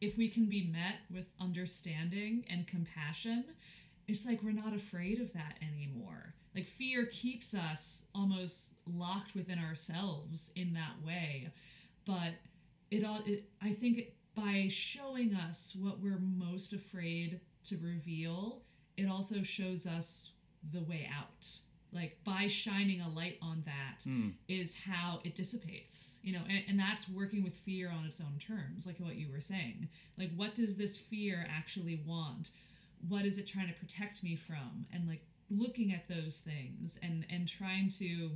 [0.00, 3.44] if we can be met with understanding and compassion
[4.08, 9.58] it's like we're not afraid of that anymore like fear keeps us almost locked within
[9.58, 11.50] ourselves in that way
[12.06, 12.34] but
[12.90, 18.62] it all it, i think by showing us what we're most afraid to reveal,
[18.96, 20.30] it also shows us
[20.72, 21.46] the way out.
[22.00, 24.34] Like by shining a light on that Mm.
[24.48, 28.38] is how it dissipates, you know, and, and that's working with fear on its own
[28.38, 29.88] terms, like what you were saying.
[30.18, 32.50] Like, what does this fear actually want?
[33.08, 34.86] What is it trying to protect me from?
[34.92, 38.32] And like looking at those things and and trying to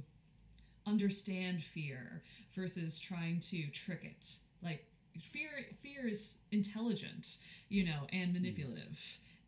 [0.86, 2.22] understand fear
[2.54, 4.26] versus trying to trick it.
[4.62, 4.86] Like
[5.32, 5.50] fear
[5.82, 7.26] fear is intelligent
[7.68, 8.96] you know and manipulative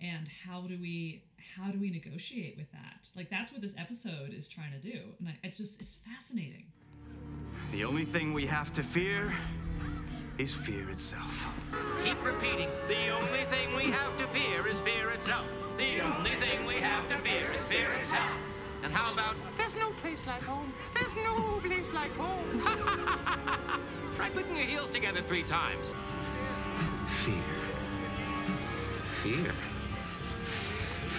[0.00, 1.22] and how do we
[1.56, 4.98] how do we negotiate with that like that's what this episode is trying to do
[5.18, 6.64] and I, it's just it's fascinating
[7.72, 9.32] The only thing we have to fear
[10.38, 11.46] is fear itself.
[12.04, 12.68] Keep repeating.
[12.88, 15.46] The only thing we have to fear is fear itself.
[15.76, 18.30] The only thing we have to fear is fear itself.
[18.82, 20.72] And how about, there's no place like home.
[20.94, 22.60] There's no place like home.
[24.16, 25.94] Try clicking your heels together three times.
[27.24, 27.44] Fear.
[29.22, 29.54] Fear.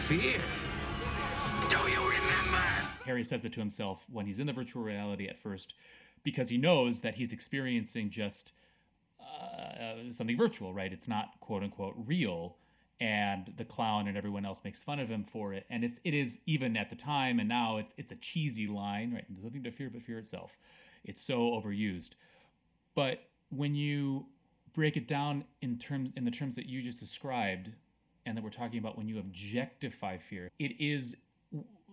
[0.07, 0.41] Fear.
[1.69, 2.61] Do you remember?
[3.05, 5.73] Harry says it to himself when he's in the virtual reality at first
[6.23, 8.51] because he knows that he's experiencing just
[9.21, 10.91] uh, something virtual, right?
[10.91, 12.57] It's not quote unquote real.
[12.99, 15.65] And the clown and everyone else makes fun of him for it.
[15.69, 19.13] And it's it is even at the time and now it's it's a cheesy line,
[19.13, 19.25] right?
[19.29, 20.51] There's nothing to fear but fear itself.
[21.05, 22.11] It's so overused.
[22.93, 24.25] But when you
[24.73, 27.71] break it down in terms in the terms that you just described
[28.25, 31.15] and that we're talking about when you objectify fear, it is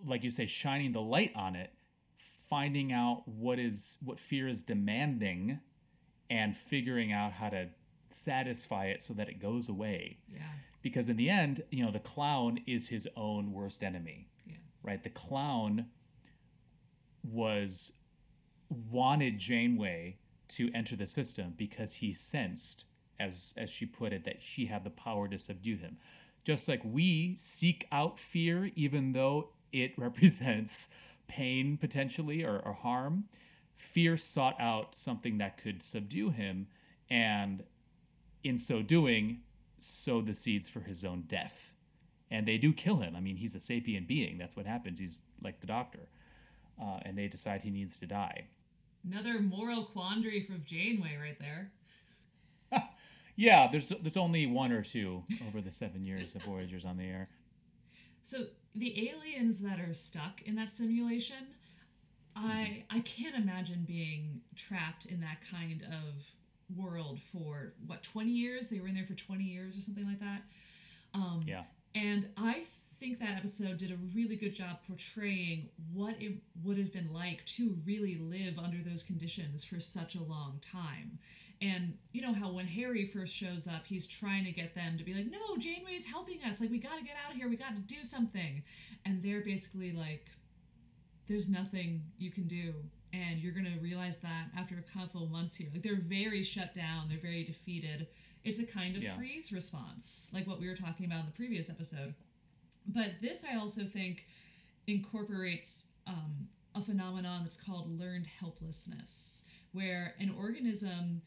[0.05, 1.71] like you say, shining the light on it,
[2.49, 5.59] finding out what is what fear is demanding,
[6.29, 7.69] and figuring out how to
[8.13, 10.17] satisfy it so that it goes away.
[10.31, 10.41] yeah
[10.81, 14.27] Because in the end, you know, the clown is his own worst enemy.
[14.45, 14.55] Yeah.
[14.83, 15.03] Right?
[15.03, 15.87] The clown
[17.23, 17.93] was
[18.69, 20.17] wanted Janeway
[20.49, 22.85] to enter the system because he sensed,
[23.19, 25.97] as as she put it, that she had the power to subdue him.
[26.43, 30.87] Just like we seek out fear, even though it represents
[31.27, 33.25] pain potentially or, or harm,
[33.75, 36.67] fear sought out something that could subdue him,
[37.09, 37.63] and
[38.43, 39.41] in so doing,
[39.79, 41.71] sowed the seeds for his own death.
[42.29, 43.15] And they do kill him.
[43.15, 44.37] I mean, he's a sapient being.
[44.37, 44.99] That's what happens.
[44.99, 46.07] He's like the doctor.
[46.81, 48.45] Uh, and they decide he needs to die.
[49.09, 51.71] another moral quandary from janeway right there
[53.41, 57.05] Yeah, there's there's only one or two over the seven years of Voyager's on the
[57.05, 57.27] air.
[58.23, 58.37] So
[58.75, 61.47] the aliens that are stuck in that simulation,
[62.35, 66.23] I I can't imagine being trapped in that kind of
[66.77, 70.21] world for what 20 years they were in there for 20 years or something like
[70.21, 70.41] that
[71.13, 71.63] um Yeah.
[71.93, 72.63] and i
[72.97, 77.45] think that episode did a really good job portraying what it would have been like
[77.57, 81.19] to really live under those conditions for such a long time
[81.61, 85.03] and you know how when harry first shows up he's trying to get them to
[85.03, 86.59] be like no janeway's helping us.
[86.59, 87.47] Like we got to get out of here.
[87.49, 88.63] We got to do something.
[89.05, 90.25] And they're basically like
[91.27, 92.73] there's nothing you can do
[93.13, 95.67] and you're going to realize that after a couple months here.
[95.71, 97.09] Like they're very shut down.
[97.09, 98.07] They're very defeated.
[98.43, 99.15] It's a kind of Yeah.
[99.15, 102.15] freeze response like what we were talking about in the previous episode.
[102.87, 104.25] But this i also think
[104.87, 111.21] incorporates um, a phenomenon that's called learned helplessness where an organism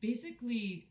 [0.00, 0.86] basically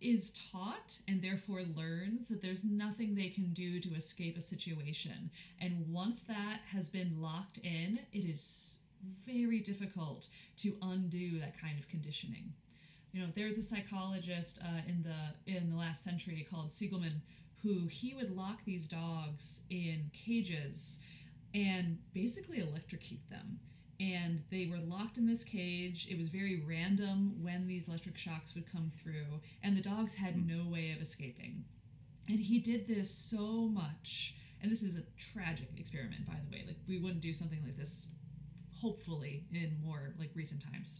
[0.00, 5.30] is taught and therefore learns that there's nothing they can do to escape a situation.
[5.60, 8.76] And once that has been locked in, it is
[9.26, 10.26] very difficult
[10.62, 12.52] to undo that kind of conditioning.
[13.12, 17.22] You know, there's a psychologist uh, in the in the last century called Seligman
[17.62, 20.96] who he would lock these dogs in cages
[21.54, 23.60] and basically electrocute them.
[24.02, 26.08] And they were locked in this cage.
[26.10, 30.34] It was very random when these electric shocks would come through, and the dogs had
[30.34, 30.48] hmm.
[30.48, 31.64] no way of escaping.
[32.28, 34.34] And he did this so much.
[34.60, 36.64] And this is a tragic experiment, by the way.
[36.66, 38.06] Like, we wouldn't do something like this,
[38.80, 40.98] hopefully, in more like recent times.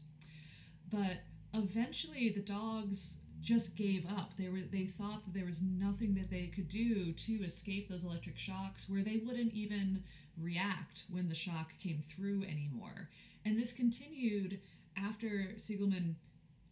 [0.90, 1.22] But
[1.54, 4.32] eventually, the dogs just gave up.
[4.38, 8.04] They were they thought that there was nothing that they could do to escape those
[8.04, 10.04] electric shocks where they wouldn't even
[10.40, 13.10] react when the shock came through anymore.
[13.44, 14.60] And this continued
[14.96, 16.16] after Seligman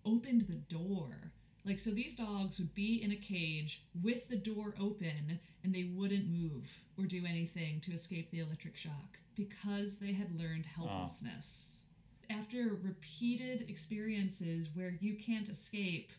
[0.05, 1.33] opened the door.
[1.65, 5.91] Like, so these dogs would be in a cage with the door open and they
[5.95, 6.65] wouldn't move
[6.97, 11.77] or do anything to escape the electric shock because they had learned helplessness.
[12.31, 16.13] After repeated experiences where you can't escape,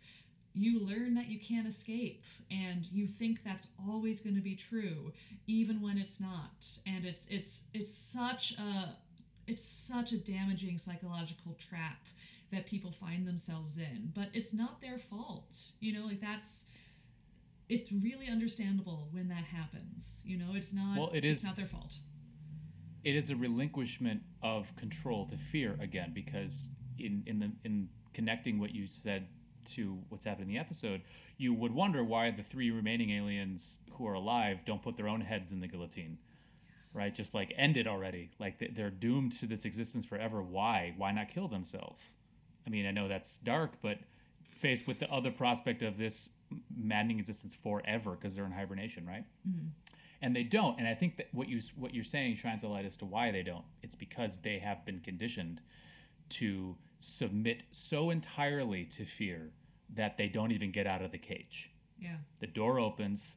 [0.53, 5.13] you learn that you can't escape and you think that's always going to be true
[5.47, 6.65] even when it's not.
[6.85, 8.95] And it's it's it's such a
[9.47, 12.01] it's such a damaging psychological trap
[12.51, 14.11] that people find themselves in.
[14.13, 16.63] But it's not their fault you know like that's
[17.69, 20.53] it's really understandable when that happens you know?
[20.55, 21.93] It's not Well, it it's not their fault.
[23.03, 26.67] It is a relinquishment of control to fear again because
[26.99, 29.27] in in the in connecting what you said
[29.75, 31.01] to what's happened in the episode
[31.37, 35.21] you would wonder why the three remaining aliens who are alive don't put their own
[35.21, 36.17] heads in the guillotine
[36.93, 37.15] right?
[37.15, 38.31] Just like end it already.
[38.37, 40.41] Like they- they're doomed to this existence forever.
[40.43, 40.93] Why?
[40.97, 42.09] Why not kill themselves?
[42.67, 43.97] I mean i know that's dark but
[44.59, 46.29] faced with the other prospect of this
[46.75, 49.23] maddening existence forever because they're in hibernation right?
[49.47, 49.67] Mm-hmm.
[50.21, 50.77] And they don't.
[50.77, 53.31] And i think that what you what you're saying shines a light as to why
[53.31, 53.65] they don't.
[53.81, 55.61] It's because they have been conditioned
[56.31, 59.51] to submit so entirely to fear
[59.93, 63.35] that they don't even get out of the cage yeah the door opens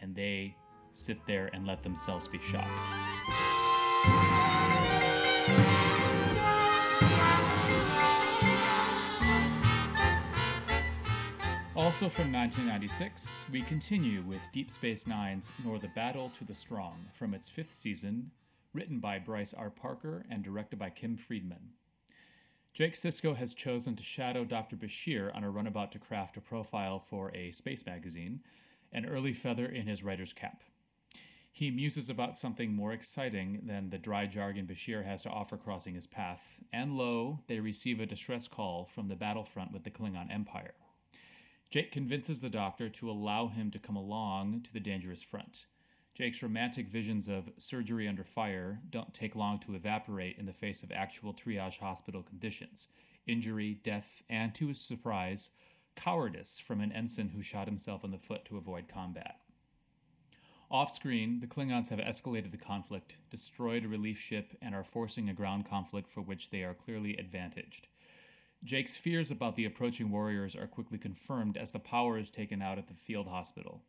[0.00, 0.54] and they
[0.92, 2.70] sit there and let themselves be shocked
[11.76, 17.06] Also from 1996, we continue with Deep Space Nine's Nor the Battle to the Strong
[17.18, 18.30] from its fifth season,
[18.72, 19.70] written by Brice R.
[19.70, 21.74] Parker and directed by Kim Friedman.
[22.76, 24.76] Jake Sisko has chosen to shadow Dr.
[24.76, 28.40] Bashir on a runabout to craft a profile for a space magazine,
[28.92, 30.62] an early feather in his writer's cap.
[31.50, 35.94] He muses about something more exciting than the dry jargon Bashir has to offer crossing
[35.94, 40.30] his path, and lo, they receive a distress call from the battlefront with the Klingon
[40.30, 40.74] Empire.
[41.70, 45.64] Jake convinces the doctor to allow him to come along to the dangerous front.
[46.16, 50.82] Jake's romantic visions of surgery under fire don't take long to evaporate in the face
[50.82, 52.88] of actual triage hospital conditions
[53.26, 55.50] injury, death, and, to his surprise,
[55.96, 59.40] cowardice from an ensign who shot himself in the foot to avoid combat.
[60.70, 65.28] Off screen, the Klingons have escalated the conflict, destroyed a relief ship, and are forcing
[65.28, 67.88] a ground conflict for which they are clearly advantaged.
[68.64, 72.78] Jake's fears about the approaching warriors are quickly confirmed as the power is taken out
[72.78, 73.82] at the field hospital.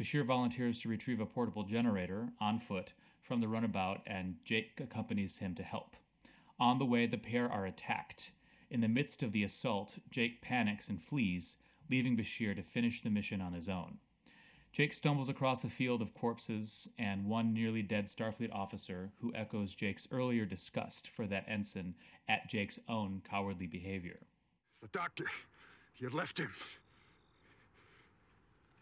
[0.00, 5.38] Bashir volunteers to retrieve a portable generator, on foot, from the runabout, and Jake accompanies
[5.38, 5.96] him to help.
[6.58, 8.30] On the way, the pair are attacked.
[8.70, 11.56] In the midst of the assault, Jake panics and flees,
[11.90, 13.98] leaving Bashir to finish the mission on his own.
[14.72, 19.74] Jake stumbles across a field of corpses and one nearly dead Starfleet officer who echoes
[19.74, 21.94] Jake's earlier disgust for that ensign
[22.26, 24.20] at Jake's own cowardly behavior.
[24.80, 25.26] The doctor,
[25.98, 26.50] you left him.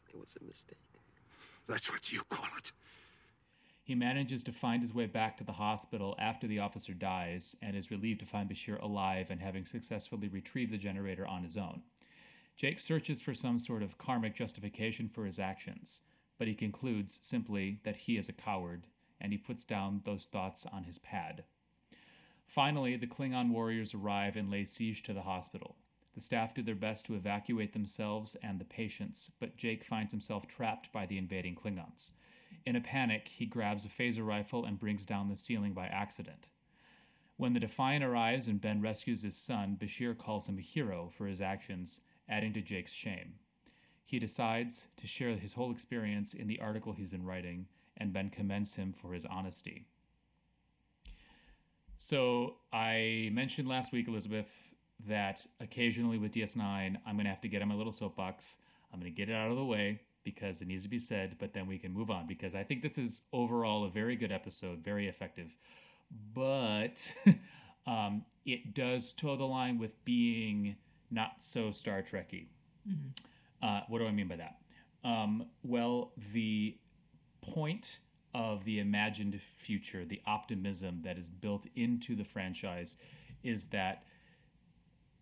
[0.09, 0.79] It was a mistake.
[1.71, 2.73] That's what you call it.
[3.85, 7.77] He manages to find his way back to the hospital after the officer dies and
[7.77, 11.83] is relieved to find Bashir alive and having successfully retrieved the generator on his own.
[12.57, 16.01] Jake searches for some sort of karmic justification for his actions,
[16.41, 18.89] but he concludes simply that he is a coward
[19.21, 21.45] and he puts down those thoughts on his pad.
[22.47, 25.77] Finally, the Klingon warriors arrive and lay siege to the hospital.
[26.15, 30.45] The staff do their best to evacuate themselves and the patients, but Jake finds himself
[30.49, 32.11] trapped by the invading Klingons.
[32.67, 36.47] In a panic, he grabs a phaser rifle and brings down the ceiling by accident.
[37.37, 41.27] When the Defiant arrives and Ben rescues his son, Bashir calls him a hero for
[41.27, 43.35] his actions, adding to Jake's shame.
[44.05, 48.29] He decides to share his whole experience in the article he's been writing, and Ben
[48.29, 49.87] commends him for his honesty.
[51.97, 54.49] So, I mentioned last week, Elizabeth,
[55.09, 58.57] that occasionally with DS9, I'm going to have to get on my little soapbox.
[58.93, 61.37] I'm going to get it out of the way because it needs to be said,
[61.39, 64.33] but then we can move on because I think this is overall a very good
[64.33, 65.49] episode, very effective.
[66.35, 66.97] But
[67.87, 70.77] um, it does toe the line with being
[71.11, 72.47] not so Star Trekky.
[73.63, 74.57] Uh, what do I mean by that?
[75.05, 76.77] Um, well, the
[77.43, 77.99] point
[78.35, 82.97] of the imagined future, the optimism that is built into the franchise,
[83.43, 84.05] is that,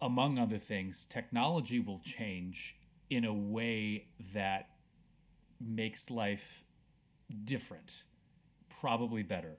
[0.01, 2.76] among other things, technology will change
[3.11, 4.68] in a way that
[5.61, 6.62] makes life
[7.44, 8.05] different,
[8.80, 9.59] probably better.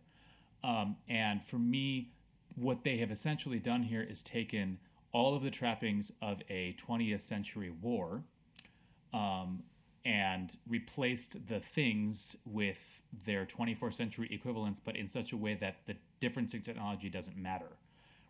[0.63, 2.11] Um, and for me,
[2.55, 4.77] what they have essentially done here is taken
[5.11, 8.23] all of the trappings of a 20th century war
[9.13, 9.63] um,
[10.05, 15.77] and replaced the things with their 24th century equivalents, but in such a way that
[15.87, 17.77] the difference in technology doesn't matter,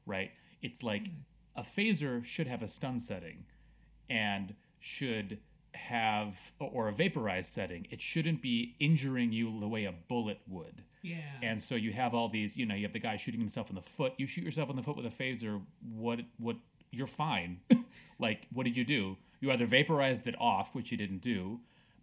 [0.06, 0.32] right?
[0.62, 1.08] It's like
[1.60, 3.44] a phaser should have a stun setting
[4.10, 5.40] and should
[5.74, 7.86] have, or a vaporized setting.
[7.92, 10.84] It shouldn't be injuring you the way a bullet would.
[11.02, 11.18] Yeah.
[11.44, 13.76] And so you have all these, you know, you have the guy shooting himself in
[13.76, 14.14] the foot.
[14.18, 15.62] You shoot yourself in the foot with a phaser.
[15.94, 16.20] What?
[16.38, 16.56] What?
[16.92, 17.60] You're fine.
[18.20, 19.18] like, what did you do?
[19.42, 21.60] You either vaporized it off, which you didn't do,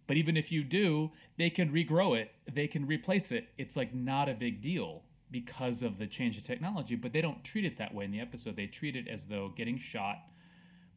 [0.07, 2.31] but even if you do, they can regrow it.
[2.51, 3.49] They can replace it.
[3.57, 6.95] It's like not a big deal because of the change of technology.
[6.95, 8.55] But they don't treat it that way in the episode.
[8.55, 10.17] They treat it as though getting shot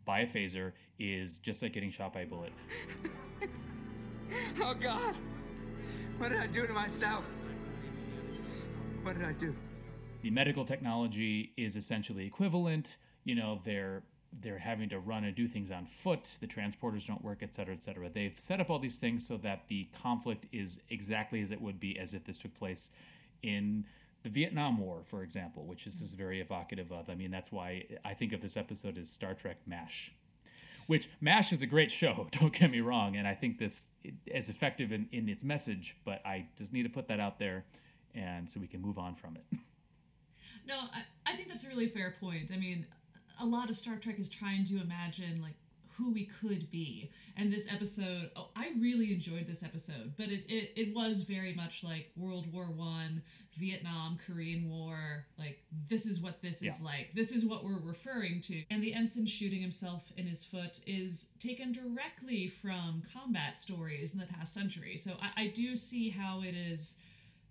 [0.05, 2.53] by a phaser is just like getting shot by a bullet.
[4.63, 5.17] Oh, God.
[6.19, 7.25] What did I do to myself?
[9.03, 9.53] What did I do?
[10.23, 12.97] the medical technology is essentially equivalent.
[13.25, 14.03] You know, they're
[14.41, 16.29] they're having to run and do things on foot.
[16.41, 18.09] The transporters don't work, et cetera, et cetera.
[18.09, 21.81] They've set up all these things so that the conflict is exactly as it would
[21.81, 22.91] be as if this took place
[23.43, 23.87] in
[24.23, 27.09] the Vietnam War, for example, which this is very evocative of.
[27.09, 30.13] I mean, that's why I think of this episode as Star Trek MASH,
[30.87, 33.87] which MASH is a great show, don't get me wrong, and I think this
[34.27, 37.65] is effective in, in its message, but I just need to put that out there
[38.15, 39.59] and so we can move on from it.
[40.67, 42.51] No, I, I think that's a really fair point.
[42.53, 42.87] I mean,
[43.41, 45.55] a lot of Star Trek is trying to imagine like
[45.97, 47.11] who we could be.
[47.37, 51.55] And this episode, oh, I really enjoyed this episode, but it, it, it was very
[51.55, 53.23] much like World War One,
[53.59, 55.27] Vietnam, Korean War.
[55.39, 56.75] Like this is what this Yeah.
[56.75, 57.13] is like.
[57.15, 58.65] This is what we're referring to.
[58.71, 64.19] And the ensign shooting himself in his foot is taken directly from combat stories in
[64.19, 64.97] the past century.
[65.03, 66.95] So I, I do see how it is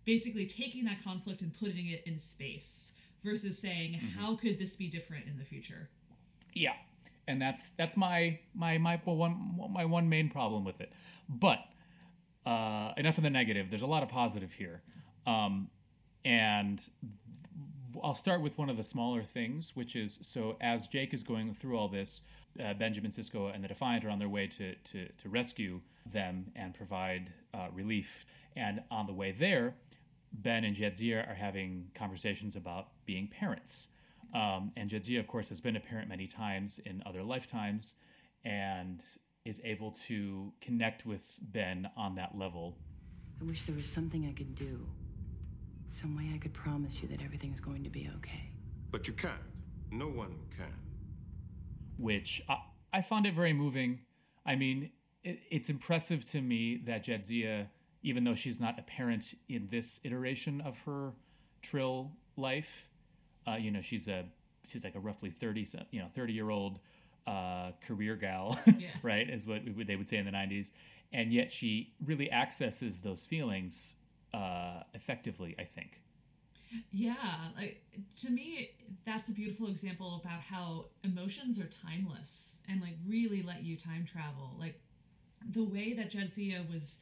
[0.05, 2.93] basically taking that conflict and putting it in space
[3.23, 5.89] versus saying how could this be different in the future
[6.53, 6.73] Yeah,
[7.27, 10.91] and that's that's my my my one my one main problem with it.
[11.27, 11.59] But
[12.45, 13.69] uh, enough of the negative.
[13.69, 14.81] There's a lot of positive here,
[15.27, 15.69] um,
[16.29, 16.79] and
[18.03, 21.55] I'll start with one of the smaller things, which is so as Jake is going
[21.55, 22.21] through all this,
[22.63, 26.51] uh, Benjamin Sisko and the Defiant are on their way to to to rescue them
[26.55, 28.25] and provide uh, relief.
[28.55, 29.75] And on the way there,
[30.31, 33.87] Ben and Jadzia are having conversations about being parents.
[34.33, 37.95] Um, and Jadzia, of course, has been a parent many times in other lifetimes
[38.45, 39.01] and
[39.45, 42.77] is able to connect with Ben on that level.
[43.41, 44.85] I wish there was something I could do.
[46.01, 48.49] Some way I could promise you that everything's going to be okay.
[48.91, 49.41] But you can't.
[49.91, 50.71] No one can.
[51.97, 52.57] which I,
[52.93, 53.99] I found it very moving.
[54.45, 54.91] I mean,
[55.23, 57.67] it, it's impressive to me that Jadzia,
[58.03, 61.11] even though she's not a parent in this iteration of her
[61.61, 62.87] Trill life,
[63.47, 64.25] uh, you know, she's a
[64.71, 66.79] she's like a roughly thirty, you know, thirty year old
[67.27, 68.89] uh, career gal, Yeah.
[69.03, 69.29] right?
[69.29, 70.67] Is what they would say in the '90s,
[71.11, 73.95] and yet she really accesses those feelings
[74.33, 75.55] uh, effectively.
[75.57, 76.01] I think.
[76.91, 77.81] Yeah, like
[78.21, 78.71] to me,
[79.05, 84.05] that's a beautiful example about how emotions are timeless and like really let you time
[84.05, 84.55] travel.
[84.59, 84.79] Like
[85.47, 86.97] the way that Jadzia was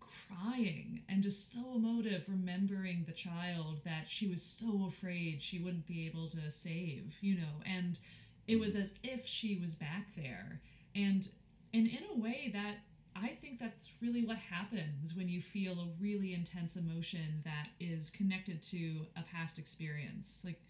[0.00, 5.86] crying and just so emotive, remembering the child that she was so afraid she wouldn't
[5.86, 7.98] be able to save, you know, and
[8.46, 10.60] it was as if she was back there.
[10.94, 11.28] And
[11.74, 12.78] and in a way that
[13.22, 18.10] I think that's really what happens when you feel a really intense emotion that is
[18.10, 20.40] connected to a past experience.
[20.44, 20.60] Like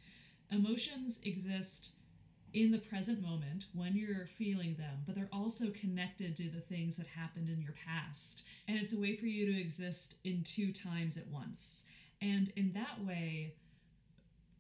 [0.51, 1.91] emotions exist
[2.55, 6.97] in the present moment when you're feeling them, but they're also connected to the things
[6.97, 8.43] that happened in your past.
[8.67, 11.83] And it's a way for you to exist in two times at once.
[12.23, 13.55] And in that way,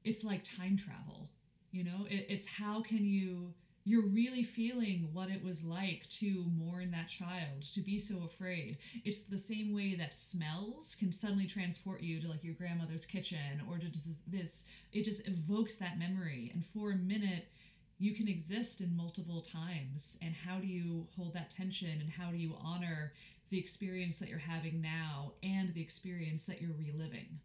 [0.05, 1.29] it's like time travel.
[1.71, 3.55] You know, it, it's how can you
[3.89, 8.77] you're really feeling what it was like to mourn that child, to be so afraid.
[9.03, 13.63] It's the same way that smells can suddenly transport you to like your grandmother's kitchen
[13.67, 13.87] or to
[14.27, 14.65] this.
[14.93, 17.49] It just evokes that memory, and for a minute,
[17.97, 20.19] you can exist in multiple times.
[20.21, 21.99] And how do you hold that tension?
[21.99, 23.15] And how do you honor
[23.49, 27.41] the experience that you're having now and the experience that you're reliving?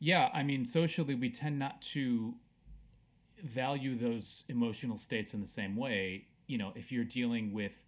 [0.00, 2.34] Yeah, I mean, socially, we tend not to
[3.42, 6.26] value those emotional states in the same way.
[6.46, 7.84] You know, if you're dealing with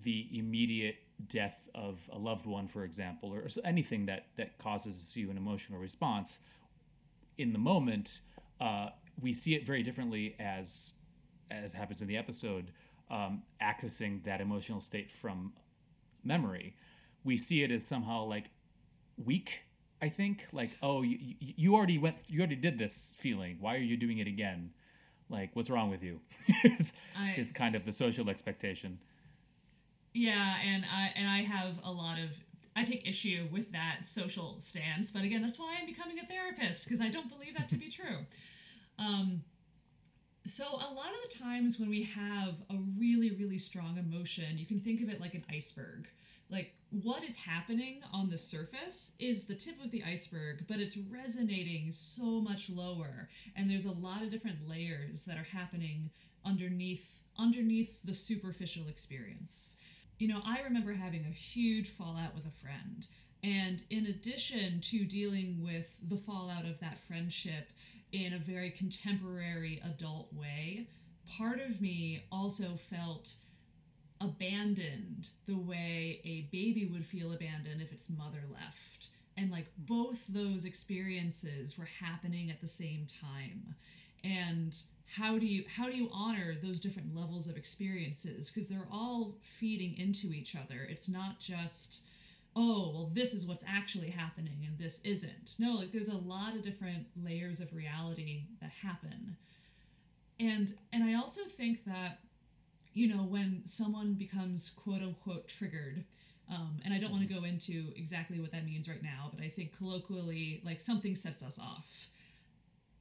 [0.00, 0.96] the immediate
[1.28, 5.78] death of a loved one, for example, or anything that that causes you an emotional
[5.80, 6.38] response,
[7.38, 8.20] in the moment,
[8.60, 10.92] uh, we see it very differently as
[11.50, 12.72] as happens in the episode,
[13.10, 15.52] um, accessing that emotional state from
[16.24, 16.74] memory.
[17.24, 18.50] we see it as somehow like
[19.24, 19.60] weak.
[20.02, 23.56] I think like oh you, you already went you already did this feeling.
[23.60, 24.70] Why are you doing it again?
[25.28, 26.20] Like what's wrong with you?
[26.64, 28.98] is, I- is kind of the social expectation.
[30.12, 32.30] Yeah, and I and I have a lot of
[32.74, 36.84] I take issue with that social stance, but again, that's why I'm becoming a therapist
[36.84, 38.18] because I don't believe that to be true.
[38.98, 39.42] Um,
[40.46, 44.64] so a lot of the times when we have a really really strong emotion, you
[44.64, 46.08] can think of it like an iceberg.
[46.50, 50.96] Like what is happening on the surface is the tip of the iceberg, but it's
[50.96, 56.10] resonating so much lower, and there's a lot of different layers that are happening
[56.44, 57.04] underneath
[57.38, 59.76] underneath the superficial experience.
[60.18, 63.06] You know, I remember having a huge fallout with a friend.
[63.44, 67.68] And in addition to dealing with the fallout of that friendship
[68.12, 70.88] in a very contemporary adult way,
[71.36, 73.28] part of me also felt
[74.20, 79.08] abandoned the way a baby would feel abandoned if its mother left.
[79.36, 83.74] And like both those experiences were happening at the same time.
[84.24, 84.74] And
[85.14, 89.34] how do you how do you honor those different levels of experiences because they're all
[89.58, 91.98] feeding into each other it's not just
[92.54, 96.54] oh well this is what's actually happening and this isn't no like there's a lot
[96.54, 99.36] of different layers of reality that happen
[100.40, 102.18] and and i also think that
[102.96, 106.04] you know when someone becomes quote unquote triggered
[106.50, 109.42] um, and i don't want to go into exactly what that means right now but
[109.42, 112.08] i think colloquially like something sets us off.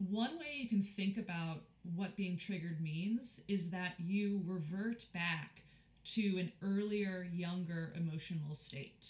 [0.09, 1.61] One way you can think about
[1.95, 5.61] what being triggered means is that you revert back
[6.15, 9.05] to an earlier, younger emotional state.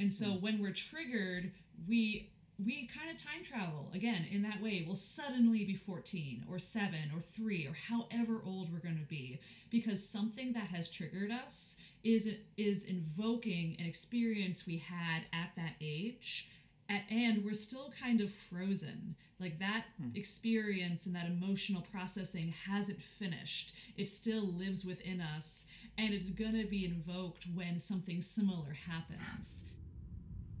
[0.00, 1.52] And so when we're triggered,
[1.88, 4.84] we we kind of time travel again in that way.
[4.86, 9.40] We'll suddenly be 14 or 7 or 3 or however old we're going to be
[9.70, 11.74] because something that has triggered us
[12.04, 16.48] is is invoking an experience we had at that age
[16.90, 19.16] at, and we're still kind of frozen.
[19.40, 20.10] Like that hmm.
[20.14, 23.72] experience and that emotional processing hasn't finished.
[23.96, 25.66] It still lives within us,
[25.98, 29.62] and it's gonna be invoked when something similar happens.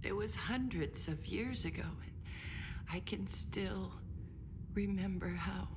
[0.02, 2.12] It was hundreds of years ago, and
[2.90, 3.92] I can still
[4.74, 5.68] remember how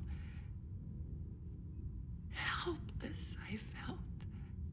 [2.32, 4.00] helpless I felt.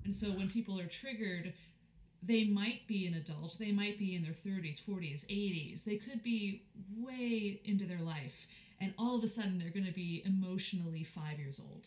[0.04, 1.52] And so when people are triggered,
[2.22, 6.22] they might be an adult, they might be in their 30s, 40s, 80s, they could
[6.22, 6.62] be
[6.96, 8.46] way into their life,
[8.80, 11.86] and all of a sudden they're going to be emotionally five years old,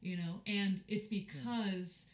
[0.00, 0.40] you know?
[0.46, 1.24] And it's hmm.
[1.24, 2.04] because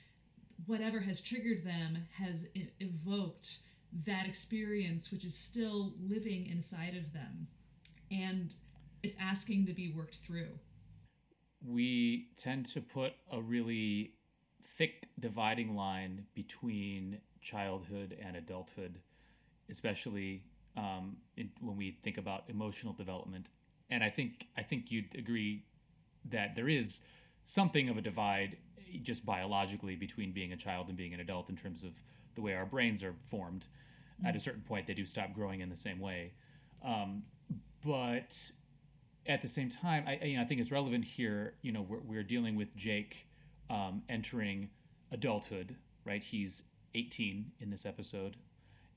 [0.67, 2.45] whatever has triggered them has
[2.81, 3.59] evoked
[4.07, 7.49] that experience, which is still living inside of them,
[8.11, 8.55] and
[9.03, 10.59] it's asking to be worked through.
[11.65, 14.13] we tend to put a really
[14.77, 19.01] thick dividing line between childhood and adulthood,
[19.71, 20.43] especially
[20.77, 23.47] um, in, when we think about emotional development.
[23.91, 25.65] And I think I think you'd agree
[26.31, 27.01] that there is
[27.45, 28.57] something of a divide
[29.03, 31.91] just biologically between being a child and being an adult in terms of
[32.35, 33.65] the way our brains are formed.
[34.27, 36.33] At a certain point, they do stop growing in the same way.
[36.85, 37.23] Um,
[37.85, 38.35] but
[39.27, 41.55] at the same time, I, I- you know, I think it's relevant here.
[41.63, 43.27] You know, we're, we're dealing with Jake
[43.71, 44.71] um, entering
[45.13, 46.23] adulthood, right?
[46.23, 46.63] He's
[46.95, 48.37] 18 in this episode,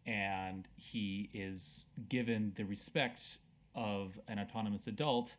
[0.05, 3.21] and he is given the respect
[3.75, 5.35] of an autonomous adult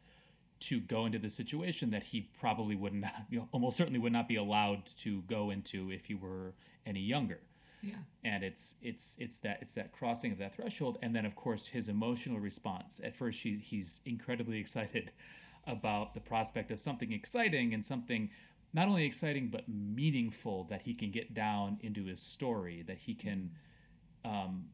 [0.60, 4.12] to go into the situation that he probably would not, you know, almost certainly would
[4.12, 6.54] not be allowed to go into if he were
[6.86, 7.40] any younger
[7.82, 7.96] Yeah.
[8.22, 10.98] and it's it's it's that it's that crossing of that threshold.
[11.02, 13.00] And then of course his emotional response.
[13.02, 15.10] At first he, he's incredibly excited
[15.66, 18.30] about the prospect of something exciting and something
[18.72, 23.14] not only exciting but meaningful that he can get down into his story that he
[23.14, 23.50] can
[24.24, 24.66] um,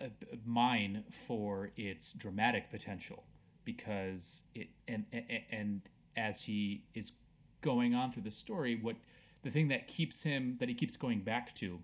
[0.00, 0.06] uh,
[0.46, 3.24] mine for its dramatic potential.
[3.64, 5.82] Because it and, and and
[6.16, 7.12] as he is
[7.60, 8.96] going on through the story what
[9.42, 11.80] the thing that keeps him that he keeps going back to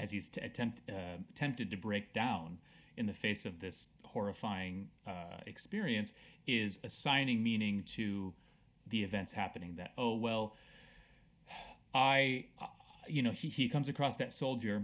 [0.00, 2.58] as he's t- attempt, uh, tempted to break down
[2.96, 6.12] in the face of this horrifying uh, experience
[6.46, 8.32] is assigning meaning to
[8.88, 10.56] the events happening that oh well
[11.94, 12.66] i uh,
[13.06, 14.82] you know he, he comes across that soldier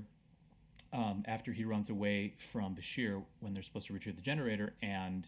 [0.92, 5.26] um, after he runs away from bashir when they're supposed to retrieve the generator and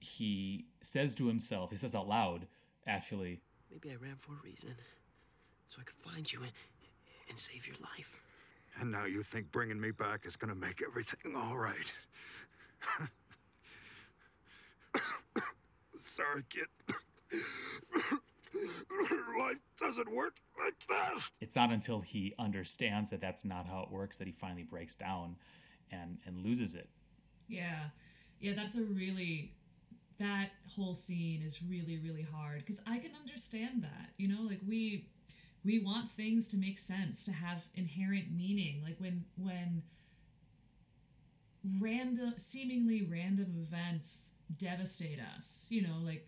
[0.00, 2.46] he says to himself he says out loud
[2.86, 3.40] actually
[3.74, 4.76] Maybe I ran for a reason.
[5.68, 6.52] So I could find you and,
[7.28, 8.22] and save your life.
[8.80, 11.92] And now you think bringing me back is gonna make everything all right.
[16.04, 16.66] Sorry, kid.
[19.38, 21.20] Life doesn't work like that.
[21.40, 24.94] It's not until he understands that that's not how it works that he finally breaks
[24.94, 25.36] down
[25.90, 26.88] and and loses it.
[27.48, 27.90] Yeah.
[28.40, 29.54] Yeah, that's a really
[30.18, 34.12] that whole scene is really really hard cuz I can understand that.
[34.16, 35.08] You know, like we
[35.64, 38.82] we want things to make sense, to have inherent meaning.
[38.82, 39.82] Like when when
[41.80, 46.26] random seemingly random events devastate us, you know, like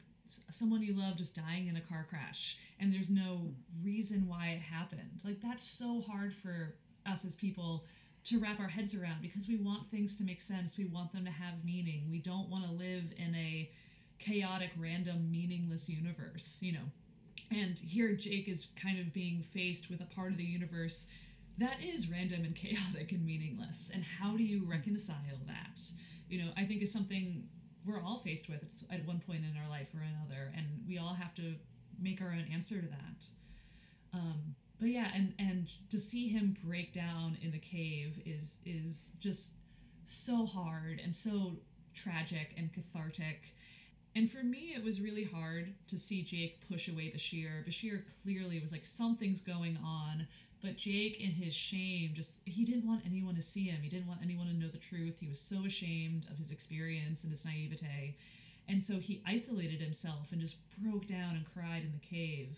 [0.53, 4.62] someone you love just dying in a car crash and there's no reason why it
[4.62, 5.20] happened.
[5.24, 6.74] Like that's so hard for
[7.05, 7.84] us as people
[8.24, 10.76] to wrap our heads around because we want things to make sense.
[10.76, 12.07] We want them to have meaning.
[12.11, 13.70] We don't want to live in a
[14.18, 16.91] chaotic, random, meaningless universe, you know.
[17.51, 21.07] And here Jake is kind of being faced with a part of the universe
[21.59, 23.90] that is random and chaotic and meaningless.
[23.92, 25.80] And how do you reconcile that?
[26.28, 27.49] You know, I think is something
[27.86, 31.14] we're all faced with at one point in our life or another, and we all
[31.14, 31.55] have to
[32.01, 33.24] make our own answer to that.
[34.12, 39.11] Um, but yeah, and and to see him break down in the cave is is
[39.20, 39.53] just
[40.07, 41.59] so hard and so
[41.94, 43.55] tragic and cathartic.
[44.17, 47.69] And for me, it was really hard to see Jake push away Bashir.
[47.69, 50.27] Bashir clearly was like, something's going on.
[50.62, 53.83] But Jake, in his shame, just he didn't want anyone to see him.
[53.83, 55.17] He didn't want anyone to know the truth.
[55.21, 58.17] He was so ashamed of his experience and his naivete.
[58.67, 62.57] And so he isolated himself and just broke down and cried in the cave.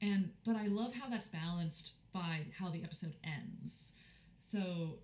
[0.00, 3.90] And, but I love how that's balanced by how the episode ends.
[4.40, 5.00] So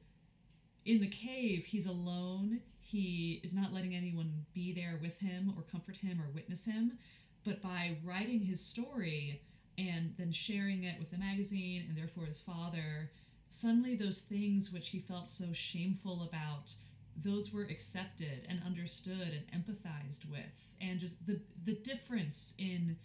[0.85, 2.61] in the cave, he's alone.
[2.93, 6.99] He is not letting anyone be there with him or comfort him or witness him.
[7.43, 9.41] But by writing his story,
[9.79, 13.11] and then sharing it with the magazine and therefore his father,
[13.51, 16.73] suddenly those things which he felt so shameful about,
[17.17, 20.65] those were accepted and understood and empathized with.
[20.81, 22.97] And just the the difference in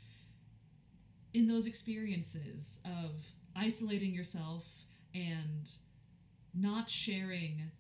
[1.34, 3.12] in those experiences of
[3.56, 4.66] isolating yourself
[5.14, 5.68] and
[6.54, 7.72] not sharing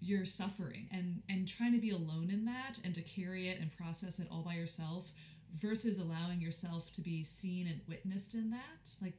[0.00, 3.76] your suffering and and trying to be alone in that and to carry it and
[3.76, 5.12] process it all by yourself
[5.54, 8.90] versus allowing yourself to be seen and witnessed in that.
[9.00, 9.14] Like,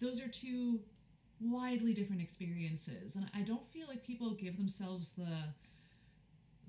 [0.00, 0.80] those are two
[1.40, 3.16] widely different experiences.
[3.16, 5.54] And I don't feel like people give themselves the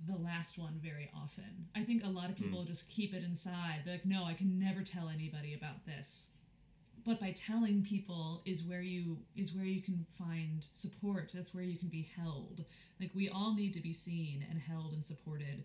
[0.08, 1.68] the last one very often.
[1.76, 2.68] I think a lot of people mm.
[2.68, 3.82] just keep it inside.
[3.86, 6.26] They're like, no, I can never tell anybody about this.
[7.06, 11.32] But by telling people is where you is where you can find support.
[11.34, 12.64] That's where you can be held.
[13.00, 15.64] Like we all need to be seen and held and supported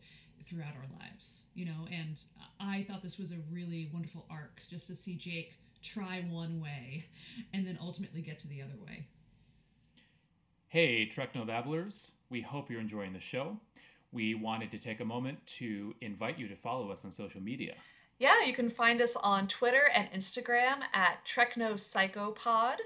[0.49, 2.16] throughout our lives, you know, and
[2.61, 7.07] I thought this was a really wonderful arc just to see Jake try one way
[7.53, 9.07] and then ultimately get to the other way.
[10.68, 13.59] Hey, Trekno Babblers, we hope you're enjoying the show.
[14.12, 17.74] We wanted to take a moment to invite you to follow us on social media.
[18.19, 22.77] Yeah, you can find us on Twitter and Instagram at TreknoPsychopod.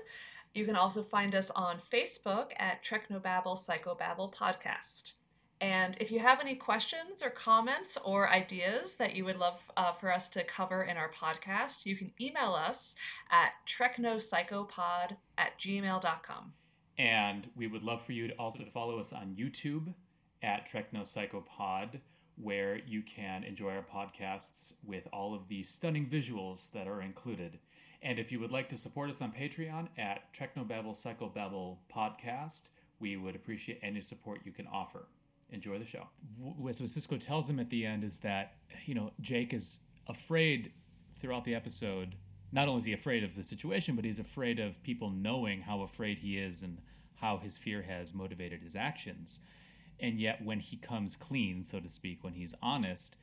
[0.55, 5.13] You can also find us on Facebook at Treknobabble Psychobabble Podcast.
[5.61, 9.93] And if you have any questions or comments or ideas that you would love uh,
[9.93, 12.95] for us to cover in our podcast, you can email us
[13.31, 16.55] at treknopsychopod at gmail.com.
[16.99, 19.95] And we would love for you to also follow us on YouTube
[20.43, 22.01] at Treknopsychopod,
[22.37, 27.59] where you can enjoy our podcasts with all of the stunning visuals that are included.
[28.03, 32.63] And if you would like to support us on Patreon at Treknobabble Psychobabble Podcast,
[32.99, 35.07] we would appreciate any support you can offer
[35.53, 36.07] enjoy the show.
[36.39, 38.55] What Sisko tells him at the end is that
[38.87, 40.73] you know Jake is afraid
[41.21, 42.15] throughout the episode.
[42.53, 45.83] Not only is he afraid of the situation, but he's afraid of people knowing how
[45.83, 46.79] afraid he is and
[47.17, 49.41] how his fear has motivated his actions.
[50.01, 53.17] And yet, when he comes clean, so to speak, when he's honest,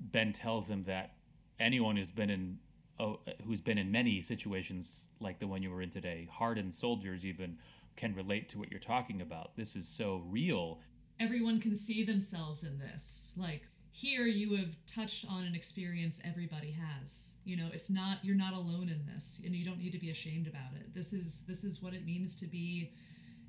[0.00, 1.12] Ben tells him that
[1.60, 2.58] anyone who's been in
[2.98, 7.24] oh, who's been in many situations like the one you were in today, hardened soldiers
[7.24, 7.58] even,
[7.96, 9.56] can relate to what you're talking about.
[9.56, 10.78] This is so real
[11.20, 13.28] everyone can see themselves in this.
[13.36, 17.32] Like here you have touched on an experience everybody has.
[17.44, 20.10] You know, it's not you're not alone in this and you don't need to be
[20.10, 20.94] ashamed about it.
[20.94, 22.92] This is this is what it means to be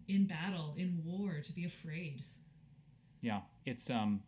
[0.07, 2.23] in battle, in war, to be afraid.
[3.21, 4.21] Yeah, it's um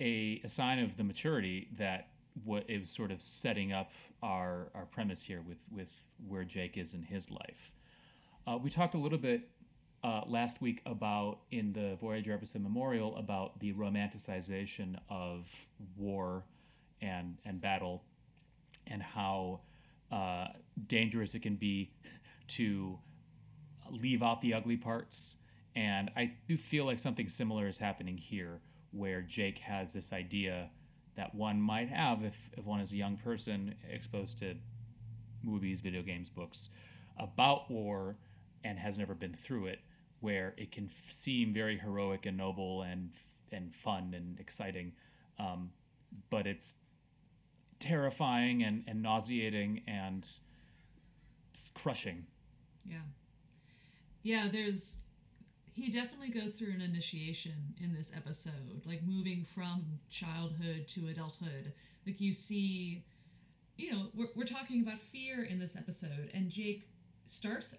[0.00, 2.08] a, a sign of the maturity that
[2.44, 3.90] what is sort of setting up
[4.22, 5.88] our our premise here with with
[6.26, 7.72] where Jake is in his life.
[8.46, 9.48] Uh, we talked a little bit
[10.02, 15.46] uh, last week about in the Voyager episode Memorial about the romanticization of
[15.96, 16.44] war
[17.00, 18.02] and and battle
[18.86, 19.60] and how
[20.10, 20.48] uh,
[20.86, 21.92] dangerous it can be
[22.48, 22.98] to
[23.90, 25.36] leave out the ugly parts.
[25.74, 28.60] And I do feel like something similar is happening here,
[28.90, 30.68] where Jake has this idea
[31.16, 34.54] that one might have if, if one is a young person exposed to
[35.42, 36.68] movies, video games, books
[37.18, 38.16] about war
[38.64, 39.80] and has never been through it,
[40.20, 43.10] where it can f- seem very heroic and noble and
[43.50, 44.92] and fun and exciting,
[45.38, 45.70] um,
[46.30, 46.76] but it's
[47.80, 50.26] terrifying and, and nauseating and
[51.74, 52.24] crushing.
[52.86, 52.98] Yeah.
[54.22, 54.94] Yeah, there's
[55.74, 61.72] he definitely goes through an initiation in this episode, like moving from childhood to adulthood.
[62.06, 63.04] Like you see,
[63.76, 66.88] you know, we're, we're talking about fear in this episode, and Jake
[67.26, 67.74] starts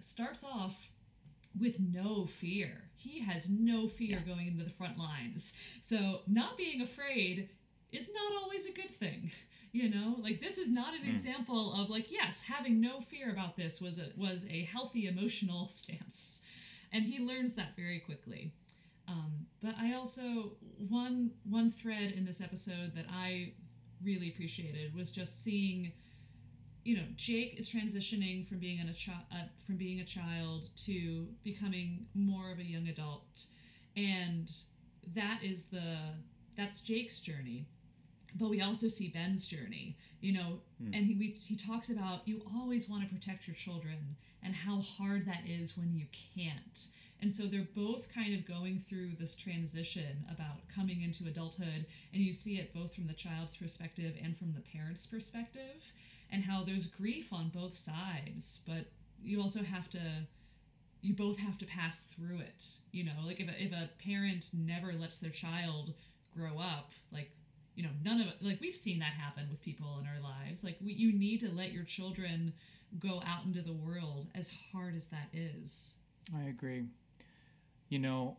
[0.00, 0.74] starts off
[1.58, 2.84] with no fear.
[2.96, 4.34] He has no fear yeah.
[4.34, 5.52] going into the front lines.
[5.82, 7.48] So not being afraid
[7.92, 9.32] is not always a good thing.
[9.74, 11.12] You know, like this is not an mm.
[11.12, 15.68] example of like yes, having no fear about this was a was a healthy emotional
[15.74, 16.38] stance,
[16.94, 18.54] and he learns that very quickly.
[19.06, 20.52] Um, but I also
[20.88, 23.52] one one thread in this episode that I
[24.02, 25.92] really appreciated was just seeing
[26.84, 31.26] you know, Jake is transitioning from being a child uh, from being a child to
[31.42, 33.46] becoming more of a young adult,
[33.96, 34.50] and
[35.14, 35.96] that is the
[36.56, 37.66] that's Jake's journey.
[38.36, 40.94] But we also see Ben's journey, you know, mm.
[40.94, 44.80] and he we, he talks about you always want to protect your children and how
[44.80, 46.86] hard that is when you can't.
[47.20, 52.22] And so they're both kind of going through this transition about coming into adulthood, and
[52.22, 55.92] you see it both from the child's perspective and from the parent's perspective
[56.30, 58.86] and how there's grief on both sides, but
[59.22, 60.26] you also have to
[61.00, 62.64] you both have to pass through it.
[62.90, 65.92] You know, like if a, if a parent never lets their child
[66.34, 67.30] grow up, like
[67.74, 70.64] you know, none of like we've seen that happen with people in our lives.
[70.64, 72.54] Like we, you need to let your children
[72.98, 75.94] go out into the world as hard as that is.
[76.34, 76.84] I agree.
[77.88, 78.36] You know,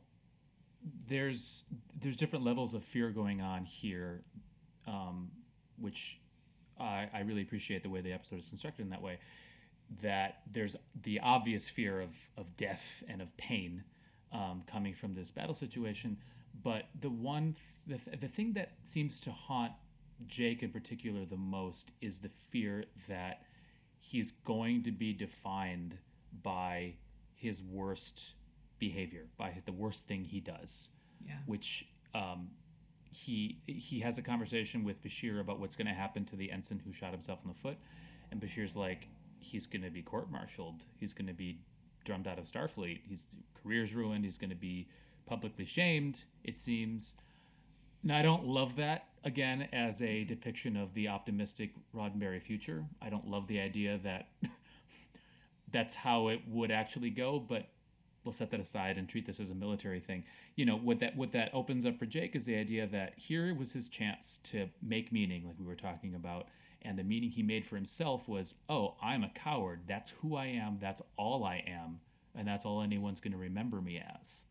[1.08, 1.64] there's
[2.02, 4.22] there's different levels of fear going on here,
[4.88, 5.32] um,
[5.80, 6.20] which
[6.80, 9.20] I, I really appreciate the way the episode is constructed in that way.
[10.02, 13.84] That there's the obvious fear of, of death and of pain
[14.32, 16.18] um, coming from this battle situation,
[16.64, 17.56] but the one
[17.88, 19.74] th- the, th- the thing that seems to haunt
[20.28, 23.45] Jake in particular the most is the fear that
[24.16, 25.98] he's going to be defined
[26.42, 26.94] by
[27.36, 28.34] his worst
[28.80, 30.90] behavior, by the worst thing he does.
[31.28, 31.34] Yeah.
[31.46, 32.52] Which um,
[33.12, 36.82] he he has a conversation with Bashir about what's going to happen to the ensign
[36.86, 37.78] who shot himself in the foot,
[38.32, 39.08] and Bashir's like,
[39.40, 40.82] he's going to be court-martialed.
[40.98, 41.60] He's going to be
[42.06, 43.02] drummed out of Starfleet.
[43.10, 43.26] His
[43.62, 44.24] career's ruined.
[44.24, 44.88] He's going to be
[45.26, 46.20] publicly shamed.
[46.44, 47.16] It seems.
[48.02, 52.86] Now I don't love that again as a depiction of the optimistic Roddenberry future.
[53.02, 54.28] I don't love the idea that
[55.74, 57.68] that's how it would actually go, but
[58.24, 60.24] we'll set that aside and treat this as a military thing.
[60.56, 63.54] You know, what that what that opens up for Jake is the idea that here
[63.54, 66.48] was his chance to make meaning, like we were talking about,
[66.84, 69.82] and the meaning he made for himself was, oh, I'm a coward.
[69.88, 70.78] That's who I am.
[70.80, 72.00] That's all I am,
[72.36, 74.42] and that's all anyone's going to remember me as.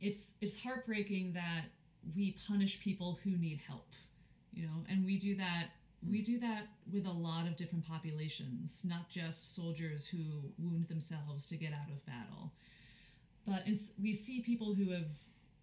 [0.00, 1.64] It's it's heartbreaking that
[2.14, 3.88] we punish people who need help,
[4.52, 5.70] you know, and we do that
[6.08, 10.18] we do that with a lot of different populations, not just soldiers who
[10.58, 12.52] wound themselves to get out of battle.
[13.46, 13.66] But
[14.00, 15.10] we see people who have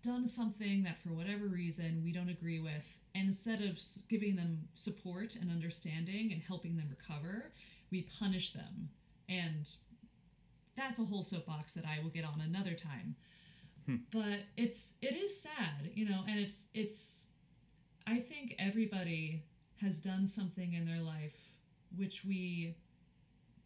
[0.03, 2.83] done something that, for whatever reason, we don't agree with,
[3.13, 3.77] and instead of
[4.09, 7.51] giving them support and understanding and helping them recover,
[7.91, 8.89] we punish them.
[9.29, 9.67] And
[10.77, 13.15] that's a whole soapbox that I will get on another time.
[13.85, 13.95] Hmm.
[14.11, 17.21] But it's it is sad, you know, and it's it's
[18.05, 19.43] I think everybody
[19.81, 21.35] has done something in their life
[21.95, 22.75] which we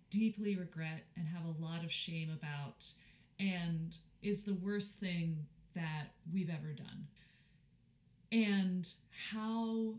[0.10, 2.86] deeply regret and have a lot of shame about
[3.40, 5.46] and is the worst thing
[5.76, 7.08] that we've ever done.
[8.32, 8.88] And
[9.32, 9.96] how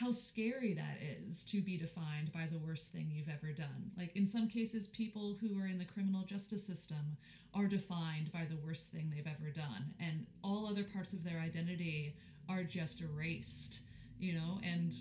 [0.00, 3.92] how scary that is to be defined by the worst thing you've ever done.
[3.96, 7.16] Like in some cases people who are in the criminal justice system
[7.54, 11.38] are defined by the worst thing they've ever done and all other parts of their
[11.38, 12.16] identity
[12.48, 13.78] are just erased,
[14.18, 14.92] you know, and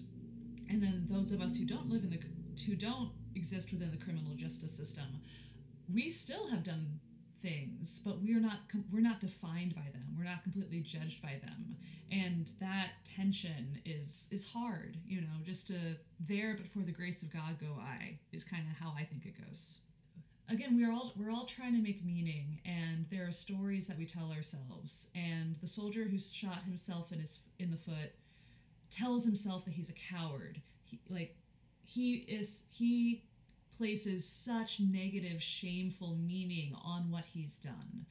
[0.70, 2.20] and then those of us who don't live in the
[2.66, 5.22] who don't exist within the criminal justice system,
[5.91, 7.00] we still have done
[7.44, 8.60] things but we're not
[8.91, 10.16] we're not defined by them.
[10.18, 11.76] We're not completely judged by them.
[12.12, 15.76] And that tension is is hard you know just to
[16.20, 19.26] there but for the grace of god go i is kind of how i think
[19.26, 19.76] it goes.
[20.50, 24.06] Again we're all we're all trying to make meaning and there are stories that we
[24.06, 28.14] tell ourselves and the soldier who shot himself in his in the foot
[28.98, 30.62] tells himself that he's a coward.
[30.84, 31.36] He, like
[31.86, 33.24] he is he
[33.84, 38.06] places such negative, shameful meaning on what he's done.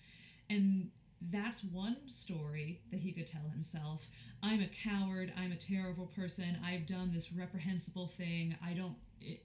[0.50, 0.90] And
[1.30, 4.06] that's one story that he could tell himself.
[4.42, 5.32] I'm a coward.
[5.34, 6.58] I'm a terrible person.
[6.62, 8.54] I've done this reprehensible thing.
[8.62, 8.96] I don't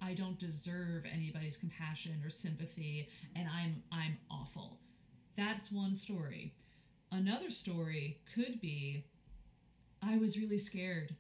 [0.01, 4.80] I don't deserve anybody's compassion or sympathy and I'm I'm awful.
[5.38, 6.55] That's one story.
[7.09, 9.05] Another story could be
[10.03, 11.15] I was really scared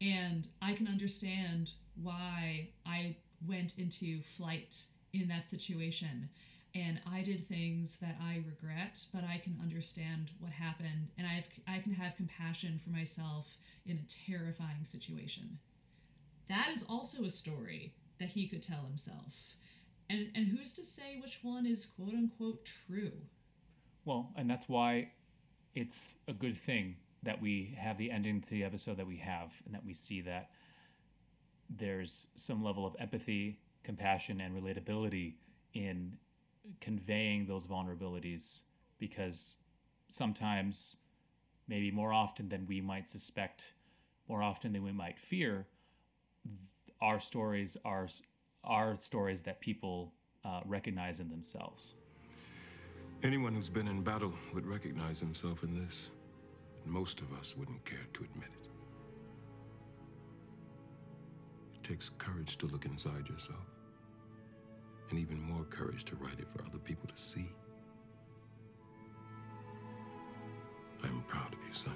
[0.00, 3.16] and I can understand why I
[3.48, 4.74] went into flight
[5.12, 6.28] in that situation
[6.76, 11.46] and I did things that I regret, but I can understand what happened, and I've
[11.66, 15.58] I can have compassion for myself in a terrifying situation.
[16.48, 19.32] That is also a story that he could tell himself,
[20.10, 23.12] and and who's to say which one is quote unquote true?
[24.04, 25.12] Well, and that's why
[25.74, 29.50] it's a good thing that we have the ending to the episode that we have,
[29.64, 30.50] and that we see that
[31.68, 35.34] there's some level of empathy, compassion, and relatability
[35.74, 36.16] in
[36.80, 38.60] conveying those vulnerabilities
[38.98, 39.56] because
[40.08, 40.96] sometimes,
[41.68, 43.62] maybe more often than we might suspect,
[44.28, 45.66] more often than we might fear,
[47.00, 48.08] our stories are
[48.64, 50.12] are stories that people
[50.44, 51.94] uh, recognize in themselves.
[53.22, 56.10] Anyone who's been in battle would recognize himself in this.
[56.84, 58.65] and Most of us wouldn't care to admit it.
[61.86, 63.60] Takes courage to look inside yourself
[65.10, 67.48] and even more courage to write it for other people to see.
[71.04, 71.94] I'm proud of you, son.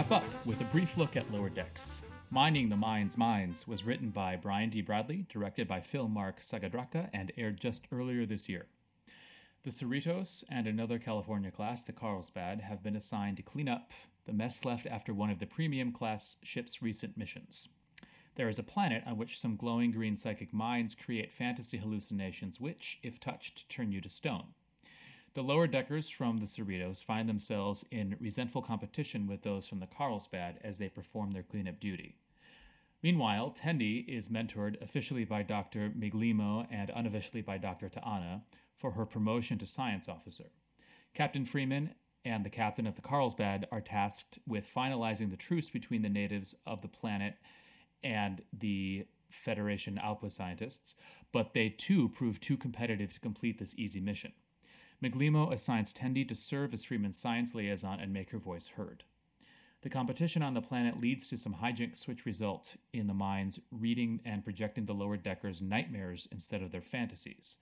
[0.00, 2.00] Wrap up with a brief look at Lower Decks.
[2.30, 4.80] Mining the Mind's Mines was written by Brian D.
[4.80, 8.64] Bradley, directed by Fill Marc Sagadraca, and aired just earlier this year.
[9.62, 13.90] The Cerritos and another California class, the Carlsbad, have been assigned to clean up
[14.24, 17.68] the mess left after one of the premium class ship's recent missions.
[18.36, 22.96] There is a planet on which some glowing green psychic minds create fantasy hallucinations which,
[23.02, 24.54] if touched, turn you to stone.
[25.34, 29.86] The lower deckers from the Cerritos find themselves in resentful competition with those from the
[29.86, 32.16] Carlsbad as they perform their cleanup duty.
[33.00, 35.92] Meanwhile, Tendi is mentored officially by Dr.
[35.96, 37.88] Migleemo and unofficially by Dr.
[37.88, 38.42] T'Ana
[38.76, 40.50] for her promotion to science officer.
[41.14, 41.90] Captain Freeman
[42.24, 46.56] and the captain of the Carlsbad are tasked with finalizing the truce between the natives
[46.66, 47.36] of the planet
[48.02, 50.96] and the Federation Alpha scientists,
[51.32, 54.32] but they too prove too competitive to complete this easy mission.
[55.02, 59.04] Migleemo assigns Tendi to serve as Freeman's science liaison and make her voice heard.
[59.82, 64.20] The competition on the planet leads to some hijinks which result in the minds reading
[64.26, 67.56] and projecting the lower deckers' nightmares instead of their fantasies.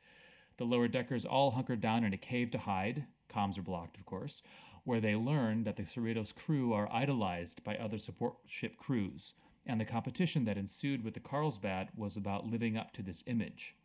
[0.57, 4.05] The lower deckers all hunker down in a cave to hide, comms are blocked, of
[4.05, 4.43] course,
[4.83, 9.35] where they learn that the Cerritos crew are idolized by other support ship crews,
[9.65, 13.77] and the competition that ensued with the Carlsbad was about living up to this image.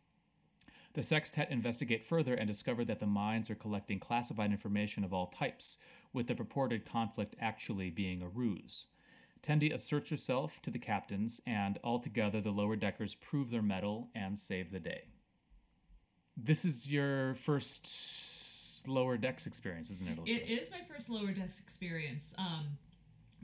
[0.94, 5.26] The sextet investigate further and discover that the mines are collecting classified information of all
[5.26, 5.78] types,
[6.12, 8.86] with the purported conflict actually being a ruse.
[9.44, 14.38] Tendi asserts herself to the captains, and altogether the lower deckers prove their mettle and
[14.38, 15.08] save the day.
[16.36, 17.88] This is your first
[18.86, 20.18] lower decks experience, isn't it?
[20.26, 22.34] It is my first lower decks experience.
[22.38, 22.78] Um,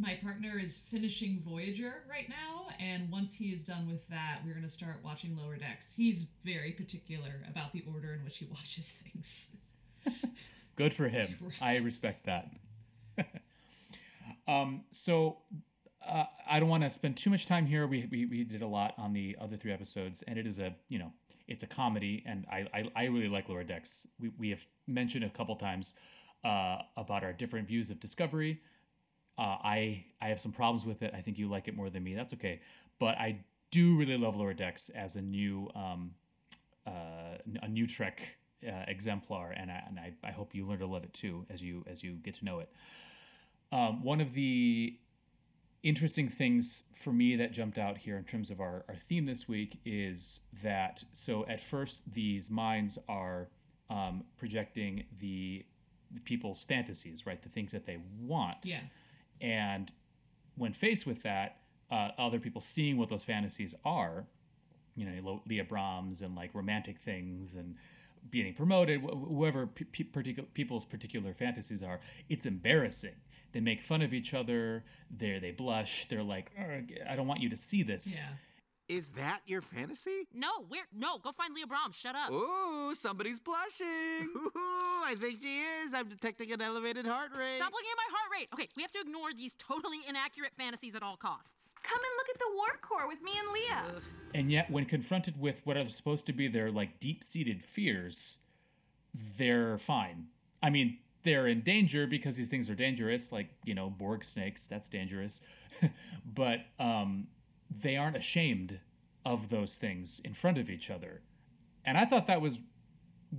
[0.01, 4.55] my partner is finishing Voyager right now, and once he is done with that, we're
[4.55, 5.93] going to start watching Lower Decks.
[5.97, 9.49] He's very particular about the order in which he watches things.
[10.77, 11.37] Good for him.
[11.43, 11.53] Right.
[11.61, 12.51] I respect that.
[14.49, 15.39] um, so
[16.07, 17.87] uh, I don't want to spend too much time here.
[17.87, 20.75] We, we we did a lot on the other three episodes, and it is a
[20.89, 21.13] you know
[21.47, 24.07] it's a comedy, and I I, I really like Lower Decks.
[24.19, 25.93] We we have mentioned a couple times
[26.45, 28.61] uh, about our different views of Discovery.
[29.41, 31.13] Uh, I I have some problems with it.
[31.17, 32.15] I think you like it more than me.
[32.15, 32.61] That's okay.
[32.99, 36.13] But I do really love Lower Decks as a new um,
[36.87, 38.21] uh, a new Trek
[38.67, 41.63] uh, exemplar, and I and I, I hope you learn to love it too as
[41.63, 42.69] you as you get to know it.
[43.73, 44.99] Um, one of the
[45.83, 49.49] interesting things for me that jumped out here in terms of our, our theme this
[49.49, 53.49] week is that so at first these minds are
[53.89, 55.65] um, projecting the,
[56.13, 57.43] the people's fantasies, right?
[57.43, 58.59] The things that they want.
[58.65, 58.81] Yeah.
[59.41, 59.91] And
[60.57, 61.57] when faced with that,
[61.91, 64.27] uh, other people seeing what those fantasies are,
[64.95, 67.77] you know, Leah Brahms and like romantic things and
[68.29, 73.15] being promoted, wh- whoever particular people's particular fantasies are, it's embarrassing.
[73.53, 74.85] They make fun of each other.
[75.11, 76.07] They they blush.
[76.09, 76.53] They're like,
[77.09, 78.07] I don't want you to see this.
[78.07, 78.35] Yeah.
[78.91, 80.27] Is that your fantasy?
[80.35, 80.83] No, where?
[80.93, 81.95] No, go find Leah Brahms.
[81.95, 82.33] Shut up.
[82.33, 83.87] Ooh, somebody's blushing.
[84.37, 84.51] Ooh,
[85.07, 85.95] I think she is.
[85.95, 87.59] I'm detecting an elevated heart rate.
[87.59, 88.49] Stop looking at my heart rate.
[88.53, 91.53] Okay, we have to ignore these totally inaccurate fantasies at all costs.
[91.85, 94.03] Come and look at the warp core with me and Leah.
[94.35, 98.39] And yet, when confronted with what are supposed to be their like deep-seated fears,
[99.15, 100.27] they're fine.
[100.65, 104.67] I mean, they're in danger because these things are dangerous, like you know, Borg snakes.
[104.67, 105.43] That's dangerous.
[106.35, 107.29] but um,
[107.71, 108.81] they aren't ashamed
[109.25, 111.23] of those things in front of each other,
[111.85, 112.59] and I thought that was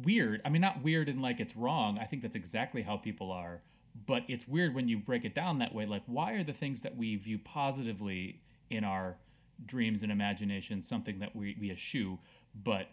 [0.03, 0.41] weird.
[0.45, 1.99] I mean, not weird in like it's wrong.
[1.99, 3.61] I think that's exactly how people are.
[4.07, 5.85] But it's weird when you break it down that way.
[5.85, 9.17] Like, why are the things that we view positively in our
[9.65, 12.19] dreams and imagination something that we, we eschew,
[12.55, 12.87] but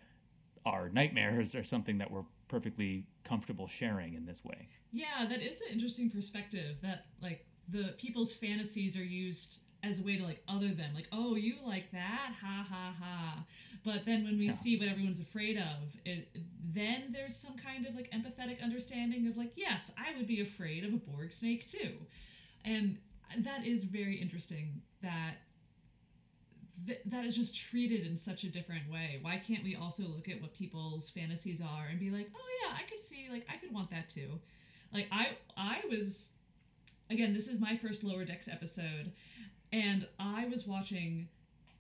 [0.67, 4.69] our nightmares are something that we're perfectly comfortable sharing in this way?
[4.91, 10.03] Yeah, that is an interesting perspective that, like, the people's fantasies are used as a
[10.03, 12.33] way to like other them like oh you like that?
[12.43, 13.45] Ha ha ha.
[13.85, 14.57] But then when we Yeah.
[14.57, 16.29] see what everyone's afraid of it
[16.75, 20.85] then there's some kind of like empathetic understanding of like yes i would be afraid
[20.85, 21.93] of a borg snake too.
[22.65, 22.99] And
[23.39, 25.35] that is very interesting that
[26.87, 29.19] th- that is just treated in such a different way.
[29.21, 32.77] Why can't we also look at what people's fantasies are and be like oh yeah
[32.77, 34.41] i could see like i could want that too.
[34.93, 36.27] Like i i was
[37.11, 39.13] again this is my first lower decks episode
[39.73, 41.29] and i was watching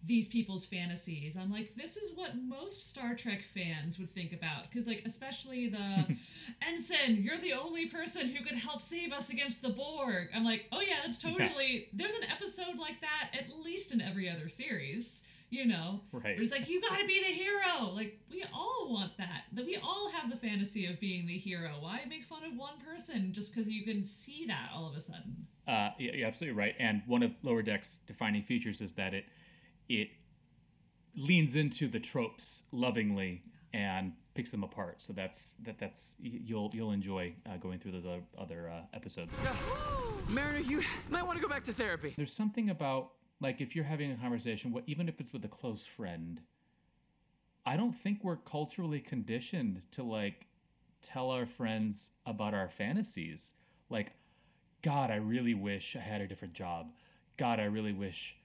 [0.06, 1.36] these people's fantasies.
[1.36, 5.68] I'm like this is what most star trek fans would think about because like especially
[5.68, 6.16] the
[6.66, 10.28] ensign you're the only person who could help save us against the borg.
[10.34, 14.28] I'm like oh yeah that's totally there's an episode like that at least in every
[14.28, 16.00] other series you know?
[16.12, 16.38] Right.
[16.38, 17.90] it's like you gotta be the hero.
[17.94, 19.44] Like we all want that.
[19.52, 21.76] That we all have the fantasy of being the hero.
[21.80, 25.00] Why make fun of one person just because you can see that all of a
[25.00, 26.74] sudden Uh, yeah, you're absolutely right.
[26.78, 29.24] And one of Lower Deck's defining features is that it
[29.88, 30.08] it
[31.16, 33.42] leans into the tropes lovingly
[33.72, 35.02] and picks them apart.
[35.02, 39.34] So that's that that's you'll you'll enjoy uh, going through those other, other uh, episodes.
[40.28, 42.14] Mariner, you might want to go back to therapy.
[42.16, 43.10] There's something about
[43.40, 46.40] like if you're having a conversation, what even if it's with a close friend,
[47.66, 50.46] I don't think we're culturally conditioned to like
[51.02, 53.52] tell our friends about our fantasies.
[53.90, 54.12] Like,
[54.82, 56.88] God, I really wish I had a different job.
[57.36, 58.36] God, I really wish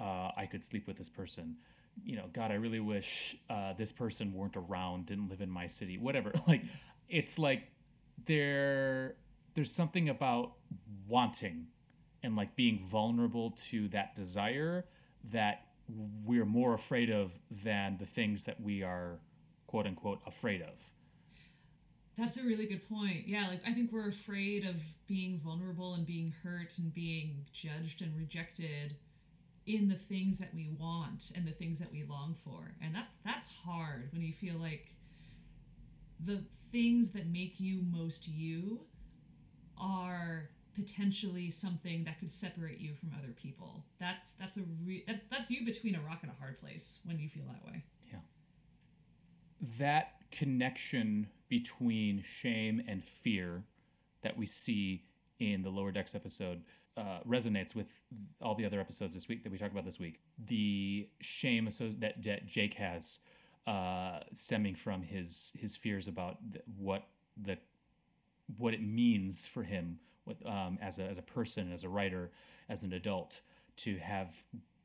[0.00, 1.56] uh, I could sleep with this person.
[2.04, 5.66] You know, God, I really wish uh, this person weren't around, didn't live in my
[5.66, 6.32] city, whatever.
[6.48, 6.62] Like,
[7.08, 7.64] it's like
[8.26, 9.16] there,
[9.54, 10.52] there's something about
[11.06, 11.66] wanting
[12.22, 14.86] and like being vulnerable to that desire
[15.30, 15.66] that
[16.24, 17.32] we're more afraid of
[17.64, 19.18] than the things that we are
[19.66, 20.74] quote unquote afraid of.
[22.18, 23.26] That's a really good point.
[23.26, 28.02] Yeah, like I think we're afraid of being vulnerable and being hurt and being judged
[28.02, 28.96] and rejected
[29.66, 32.74] in the things that we want and the things that we long for.
[32.82, 34.92] And that's that's hard when you feel like
[36.24, 38.80] the things that make you most you
[39.78, 43.84] are potentially something that could separate you from other people.
[44.00, 47.18] That's that's a re- that's that's you between a rock and a hard place when
[47.18, 47.84] you feel that way.
[48.10, 48.18] Yeah.
[49.78, 53.62] That connection between shame and fear
[54.22, 55.04] that we see
[55.38, 56.62] in the lower decks episode
[56.96, 57.88] uh, resonates with
[58.40, 60.18] all the other episodes this week that we talked about this week.
[60.46, 61.68] The shame
[62.00, 63.18] that, that Jake has
[63.66, 66.38] uh, stemming from his his fears about
[66.78, 67.02] what
[67.36, 67.58] the
[68.56, 72.30] what it means for him what, um, as a as a person, as a writer,
[72.70, 73.42] as an adult
[73.84, 74.30] to have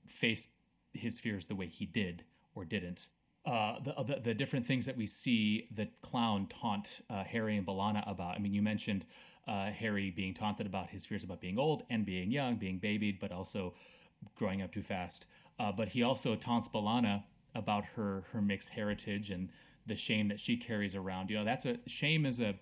[0.05, 0.49] faced
[0.91, 2.23] his fears the way he did
[2.55, 3.07] or didn't.
[3.47, 7.65] Uh, the, the the different things that we see the clown taunt uh, Harry and
[7.65, 8.35] B'Elanna about.
[8.35, 9.05] I mean, you mentioned
[9.47, 13.19] uh, Harry being taunted about his fears about being old and being young, being babied,
[13.21, 13.73] but also
[14.35, 15.25] growing up too fast.
[15.57, 17.23] Uh, but he also taunts B'Elanna
[17.55, 19.47] about her her mixed heritage and
[19.85, 21.29] the shame that she carries around.
[21.29, 22.55] You know, that's a shame is a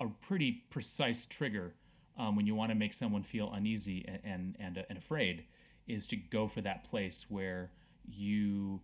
[0.00, 1.74] a pretty precise trigger
[2.18, 5.44] um, when you want to make someone feel uneasy and and and, and afraid
[5.86, 7.70] is to go for that place where
[8.08, 8.80] you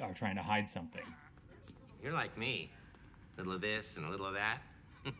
[0.00, 1.02] are trying to hide something.
[2.02, 2.70] You're like me.
[3.36, 4.58] A little of this and a little of that.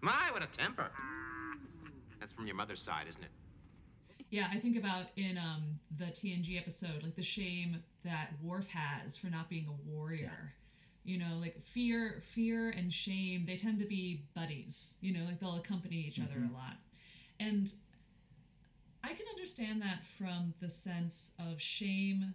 [0.00, 0.90] My, what a temper.
[2.20, 3.30] That's from your mother's side, isn't it?
[4.30, 9.16] Yeah, I think about in um, the TNG episode, like the shame that Worf has
[9.16, 10.52] for not being a warrior.
[11.04, 14.94] You know, like fear, fear and shame, they tend to be buddies.
[15.00, 16.50] You know, like they'll accompany each other Mhm.
[16.50, 16.76] a lot.
[17.40, 17.72] And
[19.02, 22.34] I can understand that from the sense of shame.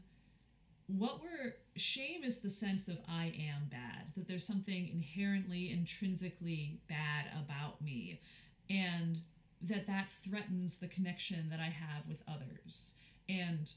[0.88, 6.82] What we're shame is the sense of I am bad, that there's something inherently, intrinsically
[6.88, 8.22] bad about me,
[8.70, 9.22] and
[9.62, 12.92] that that threatens the connection that I have with others.
[13.30, 13.70] And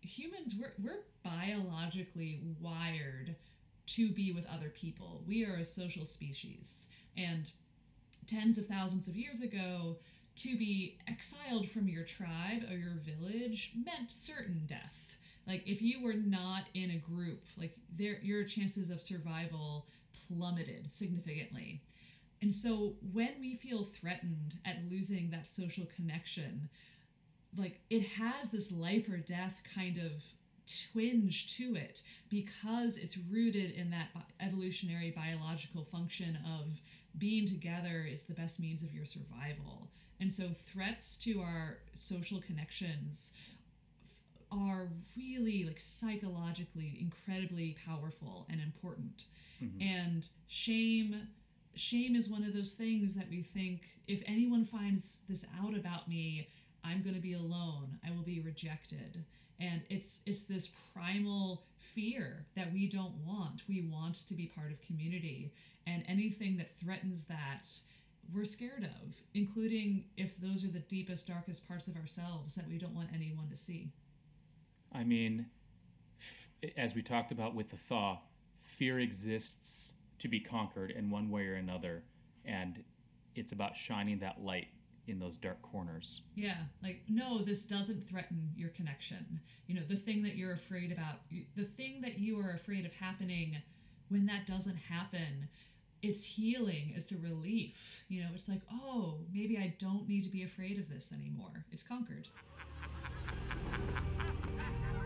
[0.00, 3.36] humans we're, we're biologically wired
[3.86, 5.22] to be with other people.
[5.26, 6.86] We are a social species.
[7.16, 7.50] And
[8.28, 9.96] tens of thousands of years ago,
[10.36, 15.11] to be exiled from your tribe or your village meant certain death.
[15.46, 19.86] Like if you were not in a group, like there your chances of survival
[20.28, 21.82] plummeted significantly.
[22.40, 26.68] And so when we feel threatened at losing that social connection,
[27.56, 30.22] like it has this life or death kind of
[30.92, 34.08] twinge to it because it's rooted in that
[34.40, 36.80] evolutionary biological function of
[37.18, 39.88] being together is the best means of your survival.
[40.20, 43.30] And so threats to our social connections
[44.52, 49.24] are really like psychologically incredibly powerful and important.
[49.62, 49.80] Mm-hmm.
[49.82, 51.28] And shame
[51.74, 56.08] shame is one of those things that we think if anyone finds this out about
[56.08, 56.48] me,
[56.84, 57.98] I'm going to be alone.
[58.06, 59.24] I will be rejected.
[59.60, 61.62] And it's it's this primal
[61.94, 63.62] fear that we don't want.
[63.68, 65.52] We want to be part of community,
[65.86, 67.66] and anything that threatens that
[68.32, 72.78] we're scared of, including if those are the deepest darkest parts of ourselves that we
[72.78, 73.92] don't want anyone to see.
[74.94, 75.46] I mean,
[76.76, 78.20] as we talked about with the thaw,
[78.62, 79.90] fear exists
[80.20, 82.04] to be conquered in one way or another,
[82.44, 82.84] and
[83.34, 84.68] it's about shining that light
[85.08, 86.22] in those dark corners.
[86.36, 89.40] Yeah, like no, this doesn't threaten your connection.
[89.66, 91.20] You know, the thing that you're afraid about,
[91.56, 93.62] the thing that you are afraid of happening
[94.08, 95.48] when that doesn't happen,
[96.02, 98.04] it's healing, it's a relief.
[98.08, 101.64] You know, it's like, "Oh, maybe I don't need to be afraid of this anymore.
[101.72, 102.28] It's conquered."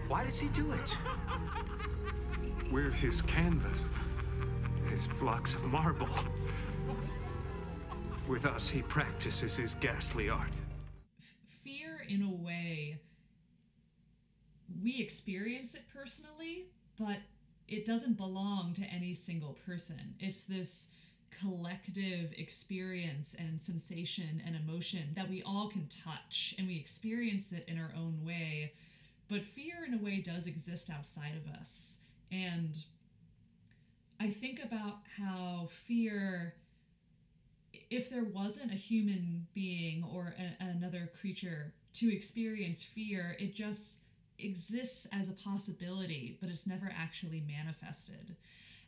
[0.08, 0.96] Why does he do it?
[2.70, 3.80] We're his canvas,
[4.88, 6.08] his blocks of marble.
[8.28, 10.50] With us, he practices his ghastly art.
[11.64, 13.00] Fear, in a way,
[14.82, 16.66] we experience it personally,
[16.98, 17.18] but
[17.68, 20.14] it doesn't belong to any single person.
[20.20, 20.86] It's this
[21.40, 27.64] collective experience and sensation and emotion that we all can touch and we experience it
[27.68, 28.72] in our own way.
[29.28, 31.96] But fear, in a way, does exist outside of us.
[32.30, 32.76] And
[34.20, 36.54] I think about how fear
[37.90, 43.98] if there wasn't a human being or a, another creature to experience fear, it just
[44.38, 48.36] exists as a possibility, but it's never actually manifested.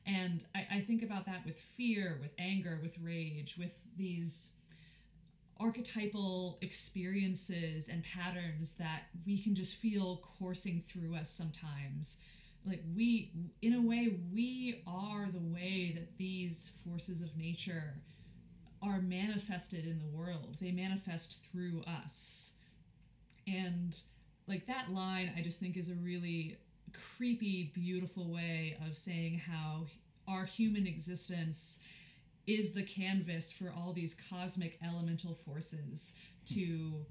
[0.06, 4.48] And I, I think about that with fear, with anger, with rage, with these
[5.60, 12.16] archetypal experiences and patterns that we can just feel coursing through us sometimes.
[12.66, 13.32] Like we,
[13.62, 17.94] in a way, we are the way that these forces of nature
[18.82, 20.56] are manifested in the world.
[20.60, 22.50] They manifest through us.
[23.46, 23.94] And
[24.46, 26.58] like that line, I just think is a really
[27.16, 29.86] creepy, beautiful way of saying how
[30.26, 31.78] our human existence
[32.48, 36.12] is the canvas for all these cosmic elemental forces
[36.54, 37.04] to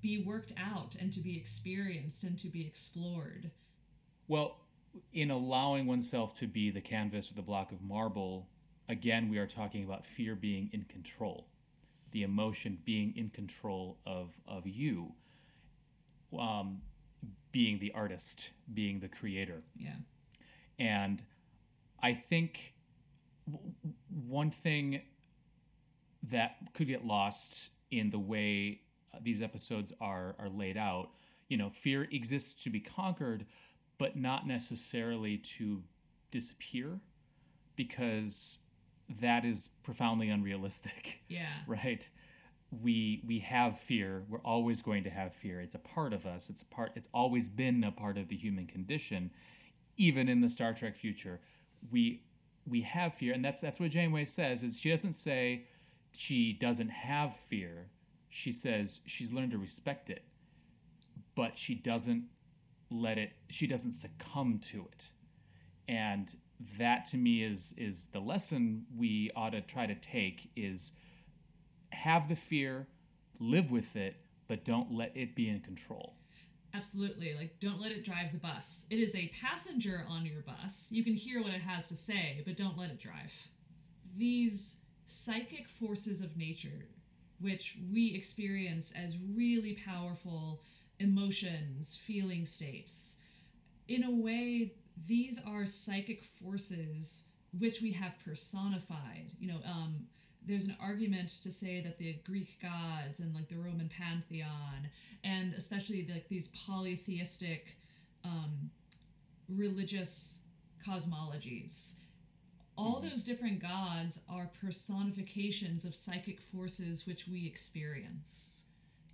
[0.00, 3.50] be worked out and to be experienced and to be explored.
[4.26, 4.56] Well,
[5.12, 8.48] in allowing oneself to be the canvas or the block of marble,
[8.88, 11.46] again, we are talking about fear being in control,
[12.12, 15.12] the emotion being in control of, of you,
[16.38, 16.80] um,
[17.52, 19.62] being the artist, being the creator.
[19.76, 19.96] Yeah.
[20.78, 21.20] And
[22.02, 22.72] I think
[24.26, 25.02] one thing
[26.30, 28.80] that could get lost in the way
[29.20, 31.10] these episodes are, are laid out,
[31.48, 33.44] you know, fear exists to be conquered,
[33.98, 35.82] but not necessarily to
[36.30, 37.00] disappear
[37.76, 38.58] because
[39.20, 41.20] that is profoundly unrealistic.
[41.28, 41.46] Yeah.
[41.66, 42.06] Right?
[42.82, 44.24] We we have fear.
[44.28, 45.62] We're always going to have fear.
[45.62, 46.50] It's a part of us.
[46.50, 49.30] It's a part it's always been a part of the human condition.
[49.96, 51.40] Even in the Star Trek future,
[51.90, 52.24] we
[52.66, 55.66] we have fear and that's that's what Janeway says is she doesn't say
[56.12, 57.88] she doesn't have fear.
[58.28, 60.24] She says she's learned to respect it.
[61.34, 62.24] But she doesn't
[62.90, 65.04] let it she doesn't succumb to it.
[65.88, 66.28] And
[66.78, 70.92] that to me is is the lesson we ought to try to take is
[71.90, 72.86] have the fear,
[73.38, 74.16] live with it,
[74.48, 76.14] but don't let it be in control.
[76.74, 77.34] Absolutely.
[77.34, 78.84] Like, don't let it drive the bus.
[78.90, 80.86] It is a passenger on your bus.
[80.90, 83.32] You can hear what it has to say, but don't let it drive.
[84.16, 84.74] These
[85.06, 86.86] psychic forces of nature,
[87.40, 90.62] which we experience as really powerful
[90.98, 93.14] emotions, feeling states,
[93.88, 94.72] in a way,
[95.08, 97.22] these are psychic forces
[97.58, 99.32] which we have personified.
[99.40, 100.06] You know, um,
[100.46, 104.90] there's an argument to say that the Greek gods and like the Roman pantheon,
[105.22, 107.76] and especially like these polytheistic
[108.24, 108.70] um,
[109.48, 110.34] religious
[110.86, 111.92] cosmologies.
[112.76, 118.62] All those different gods are personifications of psychic forces which we experience.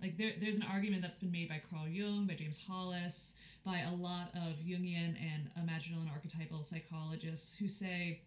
[0.01, 3.33] Like there, there's an argument that's been made by Carl Jung, by James Hollis,
[3.65, 8.21] by a lot of Jungian and imaginal and archetypal psychologists who say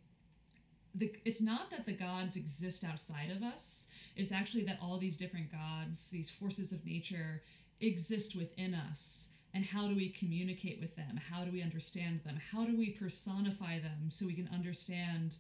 [0.95, 3.87] the, it's not that the gods exist outside of us.
[4.17, 7.43] It's actually that all these different gods, these forces of nature,
[7.81, 9.27] exist within us.
[9.55, 11.21] And how do we communicate with them?
[11.31, 12.41] How do we understand them?
[12.53, 15.33] How do we personify them so we can understand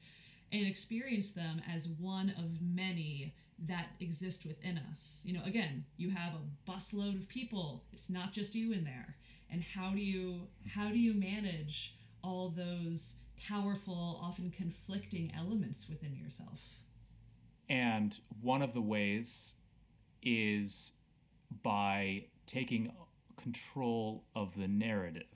[0.50, 3.34] and experience them as one of many
[3.66, 5.20] that exist within us?
[5.24, 7.84] You know, again, you have a busload of people.
[7.92, 9.16] It's not just you in there.
[9.50, 13.12] And how do you how do you manage all those
[13.48, 16.60] powerful, often conflicting elements within yourself?
[17.69, 19.52] And one of the ways
[20.23, 20.93] is
[21.62, 22.93] by taking
[23.40, 25.27] control of the narrative,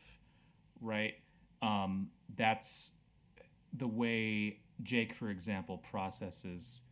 [0.81, 1.15] right?
[1.62, 2.91] Um, that's
[3.73, 6.83] the way Jake, for example, processes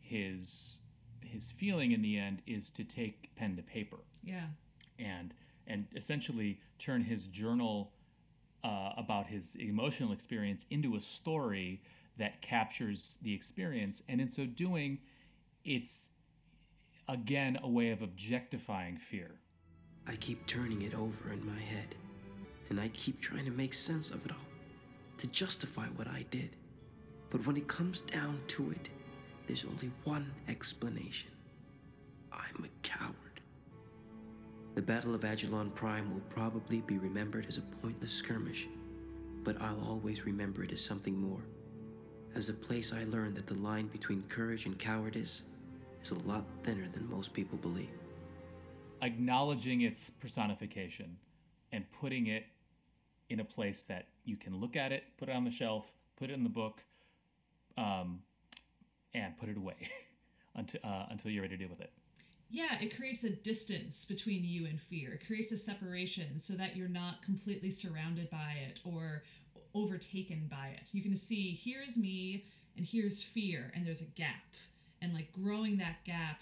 [0.00, 0.78] his
[1.22, 4.46] his feeling in the end is to take pen to paper Yeah.
[4.98, 5.34] and
[5.66, 7.92] and essentially turn his journal
[8.66, 11.80] uh, about his emotional experience into a story
[12.18, 14.98] that captures the experience and in so doing
[15.64, 16.08] it's
[17.08, 19.30] again a way of objectifying fear
[20.08, 21.96] I keep turning it over in my head,
[22.70, 24.46] and I keep trying to make sense of it all,
[25.18, 26.50] to justify what I did.
[27.30, 28.88] But when it comes down to it,
[29.46, 31.30] there's only one explanation
[32.32, 33.25] I'm a coward.
[34.76, 38.68] The Battle of Ajilon Prime will probably be remembered as a pointless skirmish,
[39.42, 41.40] but I'll always remember it as something more.
[42.34, 45.40] As a place I learned that the line between courage and cowardice
[46.02, 47.88] is a lot thinner than most people believe.
[49.00, 51.16] acknowledging its personification
[51.72, 52.44] and putting it
[53.30, 55.86] in a place that you can look at it, put it on the shelf,
[56.16, 56.82] put it in the book,
[57.78, 58.20] um,
[59.14, 59.88] and put it away
[60.54, 61.92] until uh, until you're ready to deal with it.
[62.48, 65.14] Yeah, it creates a distance between you and fear.
[65.14, 69.24] It creates a separation so that you're not completely surrounded by it or
[69.74, 70.88] overtaken by it.
[70.92, 72.44] You can see here's me
[72.76, 74.44] and here's fear, and there's a gap.
[75.02, 76.40] And like growing that gap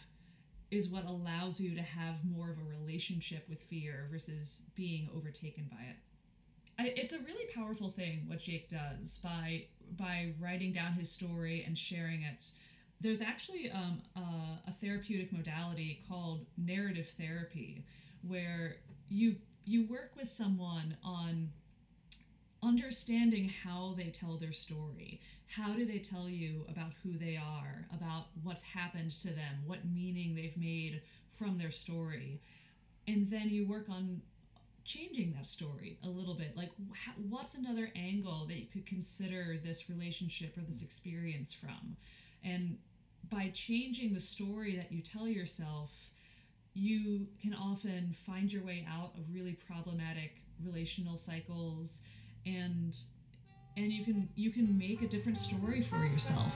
[0.70, 5.68] is what allows you to have more of a relationship with fear versus being overtaken
[5.70, 5.96] by it.
[6.78, 9.66] I, it's a really powerful thing what Jake does by
[9.96, 12.44] by writing down his story and sharing it.
[13.04, 17.84] There's actually um, a, a therapeutic modality called narrative therapy,
[18.26, 18.76] where
[19.10, 19.36] you
[19.66, 21.50] you work with someone on
[22.62, 25.20] understanding how they tell their story.
[25.48, 29.80] How do they tell you about who they are, about what's happened to them, what
[29.84, 31.02] meaning they've made
[31.38, 32.40] from their story?
[33.06, 34.22] And then you work on
[34.86, 36.56] changing that story a little bit.
[36.56, 36.70] Like,
[37.28, 41.98] what's another angle that you could consider this relationship or this experience from?
[42.42, 42.78] And
[43.30, 45.90] by changing the story that you tell yourself,
[46.74, 51.98] you can often find your way out of really problematic relational cycles
[52.46, 52.94] and
[53.76, 56.54] and you can you can make a different story for yourself.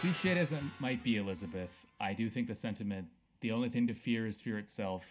[0.00, 3.08] Cliched as it might be, Elizabeth, I do think the sentiment,
[3.40, 5.04] the only thing to fear is fear itself,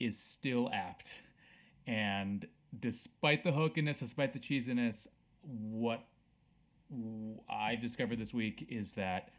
[0.00, 1.08] is still apt.
[1.86, 2.46] And
[2.78, 5.06] despite the hookiness, despite the cheesiness,
[5.42, 6.04] what
[7.48, 9.30] I've discovered this week is that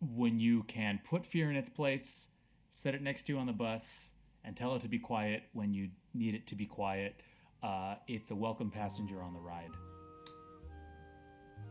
[0.00, 2.26] when you can put fear in its place,
[2.70, 4.08] set it next to you on the bus,
[4.44, 7.14] and tell it to be quiet when you need it to be quiet,
[7.62, 9.70] uh, it's a welcome passenger on the ride.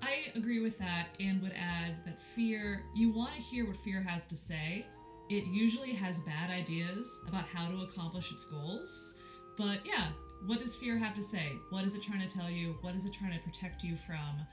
[0.02, 4.02] I agree with that and would add that fear, you want to hear what fear
[4.02, 4.86] has to say.
[5.32, 9.14] It usually has bad ideas about how to accomplish its goals.
[9.58, 10.10] But yeah,
[10.46, 11.54] what does fear have to say?
[11.70, 12.76] What is it trying to tell you?
[12.82, 14.46] What is it trying to protect you from?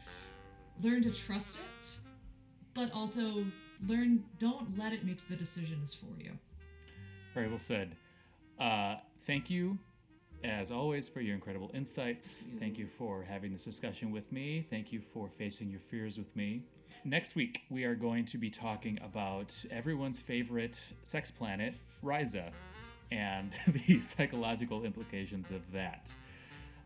[0.81, 1.87] Learn to trust it,
[2.75, 3.45] but also
[3.89, 6.39] learn, don't let it make the decisions for you.
[7.35, 7.97] Very well said.
[8.61, 9.79] Uh, thank you,
[10.45, 12.45] as always, for your incredible insights.
[12.61, 14.65] Thank you for having this discussion with me.
[14.71, 16.63] Thank you for facing your fears with me.
[17.05, 22.51] Next week, we are going to be talking about everyone's favorite sex planet, Risa,
[23.11, 26.11] and the psychological implications of that.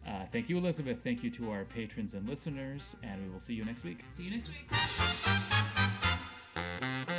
[0.06, 0.98] Uh, thank you, Elizabeth.
[1.02, 4.01] Thank you to our patrons and listeners, and we will see you next week.
[4.16, 4.48] See you next
[7.09, 7.18] week.